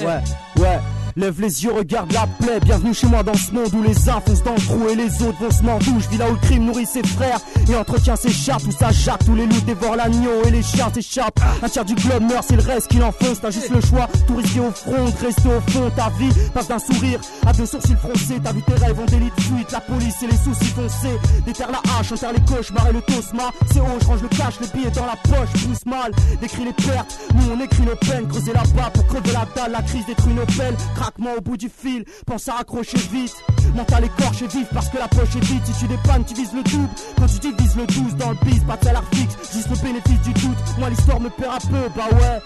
eh. 0.00 0.04
Ouais, 0.04 0.20
ouais. 0.58 0.78
Lève 1.16 1.40
les 1.40 1.62
yeux, 1.62 1.72
regarde 1.72 2.12
la 2.12 2.26
plaie. 2.26 2.58
Bienvenue 2.58 2.92
chez 2.92 3.06
moi 3.06 3.22
dans 3.22 3.34
ce 3.34 3.52
monde 3.52 3.72
où 3.72 3.82
les 3.82 4.08
uns 4.08 4.20
foncent 4.20 4.42
dans 4.42 4.54
le 4.54 4.60
trou 4.60 4.88
et 4.88 4.96
les 4.96 5.22
autres 5.22 5.38
vont 5.38 5.50
se 5.50 5.62
mordouche. 5.62 6.04
Là 6.18 6.28
où 6.28 6.32
le 6.32 6.40
crime 6.40 6.64
nourrit 6.64 6.86
ses 6.86 7.04
frères 7.04 7.38
et 7.68 7.76
entretient 7.76 8.16
ses 8.16 8.30
chats. 8.30 8.56
Tout 8.58 8.72
ça 8.72 8.90
jappe, 8.90 9.24
tous 9.24 9.36
les 9.36 9.46
loups 9.46 9.60
dévorent 9.60 9.94
l'agneau 9.94 10.42
et 10.44 10.50
les 10.50 10.62
chiens 10.62 10.90
s'échappent. 10.92 11.38
Un 11.62 11.68
tiers 11.68 11.84
du 11.84 11.94
globe 11.94 12.24
meurt, 12.24 12.44
c'est 12.48 12.56
le 12.56 12.62
reste 12.62 12.88
qui 12.88 12.96
l'enfonce. 12.96 13.40
T'as 13.40 13.50
juste 13.50 13.70
le 13.70 13.80
choix, 13.80 14.08
tout 14.26 14.34
risquer 14.36 14.60
au 14.60 14.70
front, 14.72 15.04
rester 15.22 15.48
au 15.48 15.60
fond. 15.70 15.90
Ta 15.94 16.10
vie 16.18 16.32
passe 16.52 16.66
d'un 16.66 16.78
sourire 16.80 17.20
à 17.46 17.52
deux 17.52 17.66
sourcils 17.66 17.96
froncés. 17.96 18.40
T'as 18.42 18.52
vu 18.52 18.62
tes 18.62 18.74
rêves 18.74 18.98
en 18.98 19.04
délit 19.04 19.30
de 19.36 19.40
fuite, 19.40 19.70
la 19.70 19.80
police 19.80 20.16
et 20.22 20.26
les 20.26 20.36
soucis 20.36 20.72
foncés. 20.74 21.18
Déterre 21.46 21.70
la 21.70 21.80
hache, 21.98 22.10
enterre 22.10 22.32
les 22.32 22.40
cauchemars 22.40 22.88
et 22.88 22.92
le 22.92 23.02
tosma. 23.02 23.52
C'est 23.72 23.80
haut, 23.80 23.98
je 24.00 24.06
range 24.06 24.22
le 24.22 24.28
cash, 24.28 24.54
les 24.60 24.66
billets 24.66 24.90
dans 24.90 25.06
la 25.06 25.16
poche, 25.22 25.52
pousse 25.52 25.86
mal. 25.86 26.10
Décris 26.40 26.64
les 26.64 26.72
pertes, 26.72 27.18
nous 27.34 27.52
on 27.52 27.60
écrit 27.60 27.82
nos 27.82 27.96
peines. 27.96 28.26
Creuser 28.26 28.52
là-bas 28.52 28.90
pour 28.94 29.06
crever 29.06 29.32
la 29.32 29.46
dalle, 29.54 29.72
la 29.72 29.82
crise 29.82 30.06
détruit 30.06 30.34
nos 30.34 30.46
peines. 30.46 30.76
Craquement 31.04 31.34
au 31.36 31.42
bout 31.42 31.58
du 31.58 31.68
fil, 31.68 32.06
pense 32.24 32.48
à 32.48 32.54
raccrocher 32.54 32.96
vite. 32.96 33.36
Mental 33.76 34.04
écorché 34.04 34.46
vif 34.46 34.66
parce 34.72 34.88
que 34.88 34.96
la 34.96 35.06
poche 35.06 35.36
est 35.36 35.44
vide. 35.44 35.60
Si 35.66 35.80
tu 35.80 35.86
dépannes, 35.86 36.24
tu 36.24 36.32
vises 36.32 36.54
le 36.54 36.62
double. 36.62 36.88
Quand 37.18 37.26
tu 37.26 37.40
divises 37.40 37.76
le 37.76 37.86
12 37.86 38.16
dans 38.16 38.30
le 38.30 38.36
bis, 38.42 38.60
pas 38.60 38.78
de 38.78 38.84
salaire 38.84 39.04
fixe, 39.12 39.36
juste 39.52 39.68
le 39.68 39.76
bénéfice 39.76 40.22
du 40.22 40.32
doute. 40.32 40.56
Moi 40.78 40.88
l'histoire 40.88 41.20
me 41.20 41.28
perd 41.28 41.56
un 41.56 41.68
peu, 41.68 41.88
bah 41.94 42.08
ouais. 42.10 42.40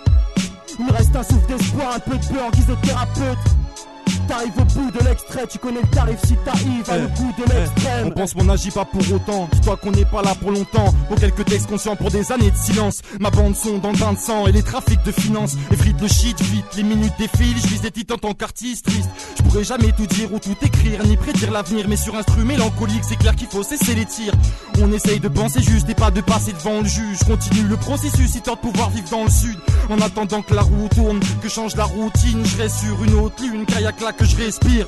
Il 0.77 0.87
me 0.87 0.90
reste 0.90 1.14
un 1.14 1.23
souffle 1.23 1.47
d'espoir, 1.47 1.94
un 1.94 2.01
peu 2.01 2.18
de 2.18 2.27
peur 2.27 2.47
en 2.47 2.51
guise. 2.51 2.66
T'arrives 4.28 4.52
au 4.58 4.64
bout 4.64 4.90
de 4.90 5.04
l'extrait, 5.04 5.46
tu 5.46 5.58
connais 5.58 5.80
le 5.80 5.88
tarif 5.88 6.18
si 6.26 6.36
t'arrives 6.44 6.90
à 6.90 6.98
le 6.98 7.06
goût 7.08 7.32
de 7.38 7.44
On 7.50 7.58
l'extrême. 7.58 8.12
pense 8.14 8.34
qu'on 8.34 8.44
n'agit 8.44 8.70
pas 8.70 8.84
pour 8.84 9.00
autant. 9.12 9.48
Dis-toi 9.52 9.76
qu'on 9.78 9.90
n'est 9.90 10.04
pas 10.04 10.20
là 10.22 10.34
pour 10.34 10.50
longtemps. 10.50 10.92
Pour 11.08 11.16
quelques 11.18 11.44
textes 11.46 11.66
conscients 11.68 11.96
pour 11.96 12.10
des 12.10 12.30
années 12.30 12.50
de 12.50 12.56
silence. 12.56 13.00
Ma 13.20 13.30
bande 13.30 13.56
son 13.56 13.78
dans 13.78 13.90
le 13.92 13.96
bain 13.98 14.12
de 14.12 14.18
sang 14.18 14.46
et 14.46 14.52
les 14.52 14.62
trafics 14.62 15.02
de 15.04 15.12
finances. 15.12 15.56
Effrite 15.72 15.98
le 16.00 16.08
shit 16.08 16.38
vite, 16.42 16.64
les 16.76 16.82
minutes 16.82 17.14
défilent. 17.18 17.56
Je 17.56 17.66
vise 17.68 17.80
des 17.80 17.90
titres 17.90 18.14
en 18.14 18.18
tant 18.18 18.34
qu'artiste 18.34 18.84
triste. 18.86 19.08
Je 19.48 19.52
pourrais 19.54 19.64
jamais 19.64 19.92
tout 19.92 20.06
dire 20.06 20.30
ou 20.30 20.38
tout 20.38 20.56
écrire, 20.61 21.02
ni 21.06 21.16
prédire 21.16 21.50
l'avenir. 21.50 21.87
Mais 21.88 21.96
sur 21.96 22.14
un 22.14 22.18
instru 22.18 22.44
mélancolique, 22.44 23.02
c'est 23.02 23.16
clair 23.16 23.34
qu'il 23.34 23.46
faut 23.46 23.62
cesser 23.62 23.94
les 23.94 24.04
tirs. 24.04 24.34
On 24.78 24.92
essaye 24.92 25.20
de 25.20 25.28
penser 25.28 25.62
juste 25.62 25.88
et 25.88 25.94
pas 25.94 26.11
de 26.11 26.20
passer 26.20 26.52
devant 26.52 26.82
le 26.82 26.87
juge. 26.87 27.20
Continue 27.26 27.66
le 27.66 27.78
processus, 27.78 28.34
histoire 28.34 28.56
de 28.56 28.61
pouvoir 28.61 28.90
vivre 28.90 29.08
dans 29.08 29.24
le 29.24 29.30
sud. 29.30 29.58
En 29.88 30.02
attendant 30.02 30.42
que 30.42 30.52
la 30.52 30.61
roue 30.61 30.88
tourne, 30.94 31.18
que 31.42 31.48
change 31.48 31.76
la 31.76 31.84
routine, 31.84 32.44
je 32.44 32.58
reste 32.58 32.80
sur 32.80 33.02
une 33.02 33.14
autre 33.14 33.42
lune, 33.42 33.64
que 33.64 34.04
là 34.04 34.12
que 34.12 34.26
je 34.26 34.37
respire. 34.37 34.87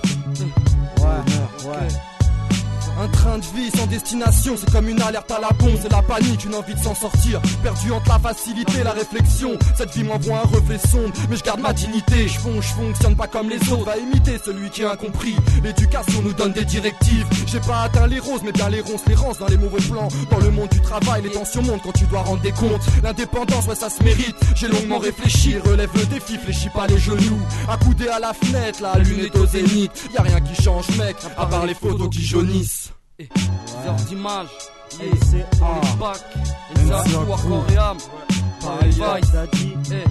Un 3.01 3.09
train 3.09 3.39
de 3.39 3.45
vie 3.57 3.71
sans 3.75 3.87
destination, 3.87 4.57
c'est 4.59 4.71
comme 4.71 4.87
une 4.87 5.01
alerte 5.01 5.31
à 5.31 5.41
la 5.41 5.49
bombe, 5.59 5.79
c'est 5.81 5.91
la 5.91 6.03
panique, 6.03 6.45
une 6.45 6.55
envie 6.55 6.75
de 6.75 6.81
s'en 6.81 6.95
sortir. 6.95 7.41
Perdu 7.63 7.93
entre 7.93 8.09
la 8.11 8.19
facilité 8.19 8.85
la 8.85 8.93
réflexion. 8.93 9.59
Cette 9.75 9.95
vie 9.97 10.05
m'envoie 10.05 10.41
un 10.41 10.47
reflet 10.55 10.77
sombre, 10.77 11.11
mais 11.31 11.37
je 11.37 11.43
garde 11.43 11.61
ma 11.61 11.73
dignité. 11.73 12.29
Je 12.29 12.39
fonce, 12.39 12.63
je 12.63 12.75
fonctionne 12.75 13.17
pas 13.17 13.27
comme 13.27 13.49
les 13.49 13.73
autres, 13.73 13.87
va 13.87 13.97
imiter 13.97 14.37
celui 14.45 14.69
qui 14.69 14.85
a 14.85 14.93
incompris. 14.93 15.35
L'éducation 15.65 16.21
nous 16.21 16.35
donne 16.35 16.53
des 16.53 16.67
directives. 16.67 17.27
J'ai 17.47 17.61
pas 17.61 17.85
atteint 17.85 18.07
les 18.07 18.19
roses, 18.19 18.43
mais 18.45 18.53
bien 18.53 18.69
les 18.69 18.83
ronces, 18.83 19.07
les 19.07 19.15
ronces 19.15 19.39
dans 19.39 19.49
les 19.49 19.57
mauvais 19.57 19.81
plans. 19.81 20.09
Dans 20.31 20.41
le 20.41 20.51
monde 20.51 20.69
du 20.69 20.83
travail, 20.83 21.23
les 21.23 21.31
tensions 21.31 21.63
montent 21.63 21.83
quand 21.83 21.93
tu 21.93 22.05
dois 22.05 22.21
rendre 22.21 22.43
des 22.43 22.53
comptes. 22.53 22.83
L'indépendance, 23.03 23.67
ouais, 23.67 23.77
ça 23.77 23.89
se 23.89 24.03
mérite. 24.03 24.37
J'ai 24.57 24.69
longuement 24.69 24.99
réfléchi, 24.99 25.57
relève 25.59 25.91
le 25.95 26.05
défi, 26.05 26.37
fléchis 26.37 26.69
pas 26.69 26.87
les 26.87 26.99
genoux. 26.99 27.41
Accoudé 27.67 28.09
à 28.09 28.19
la 28.19 28.35
fenêtre, 28.35 28.83
la 28.83 28.99
lune 28.99 29.21
est 29.21 29.37
au 29.39 29.47
zénith. 29.47 29.91
Y 30.13 30.19
a 30.19 30.23
rien 30.23 30.41
qui 30.43 30.63
change, 30.63 30.87
mec, 30.99 31.17
à 31.39 31.47
part 31.47 31.65
les 31.65 31.75
photos 31.75 32.11
qui 32.11 32.23
jaunissent. 32.23 32.89
Eh, 33.21 33.29
10 33.29 33.87
heures 33.87 33.95
d'image. 34.09 34.47
Yeah. 34.99 35.07
Et 35.07 35.11
c'est 35.31 35.37
est 35.39 35.97
back. 35.99 36.17
Et 36.75 36.89
ça, 36.89 37.05
et 37.71 37.77
âme. 37.77 37.99
Pareil, 38.61 38.91
vice. 38.91 39.31
Eh, 39.93 40.05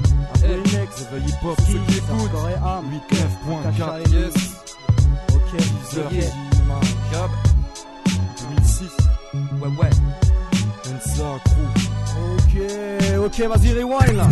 eh. 0.44 0.48
Next, 0.78 1.08
Réveil 1.12 1.30
hip-hop, 1.30 1.58
Qui, 1.66 1.72
ceux 1.72 1.80
qui 1.88 1.98
écoutent. 1.98 2.32
corps 2.32 2.50
et 2.50 2.54
âme. 2.54 2.86
89.4. 3.10 4.12
Yes, 4.12 4.34
Ok, 5.34 5.58
10 5.92 5.98
heures 6.00 6.10
d'image. 6.10 6.96
Gab. 7.12 7.32
2006. 8.52 8.84
Ouais, 9.34 9.68
ouais. 9.82 9.90
Ensa 10.96 11.40
Crew. 11.46 11.68
ok, 12.38 12.54
ok, 13.26 13.38
vas-y, 13.48 13.74
rewind 13.74 14.16
là. 14.18 14.28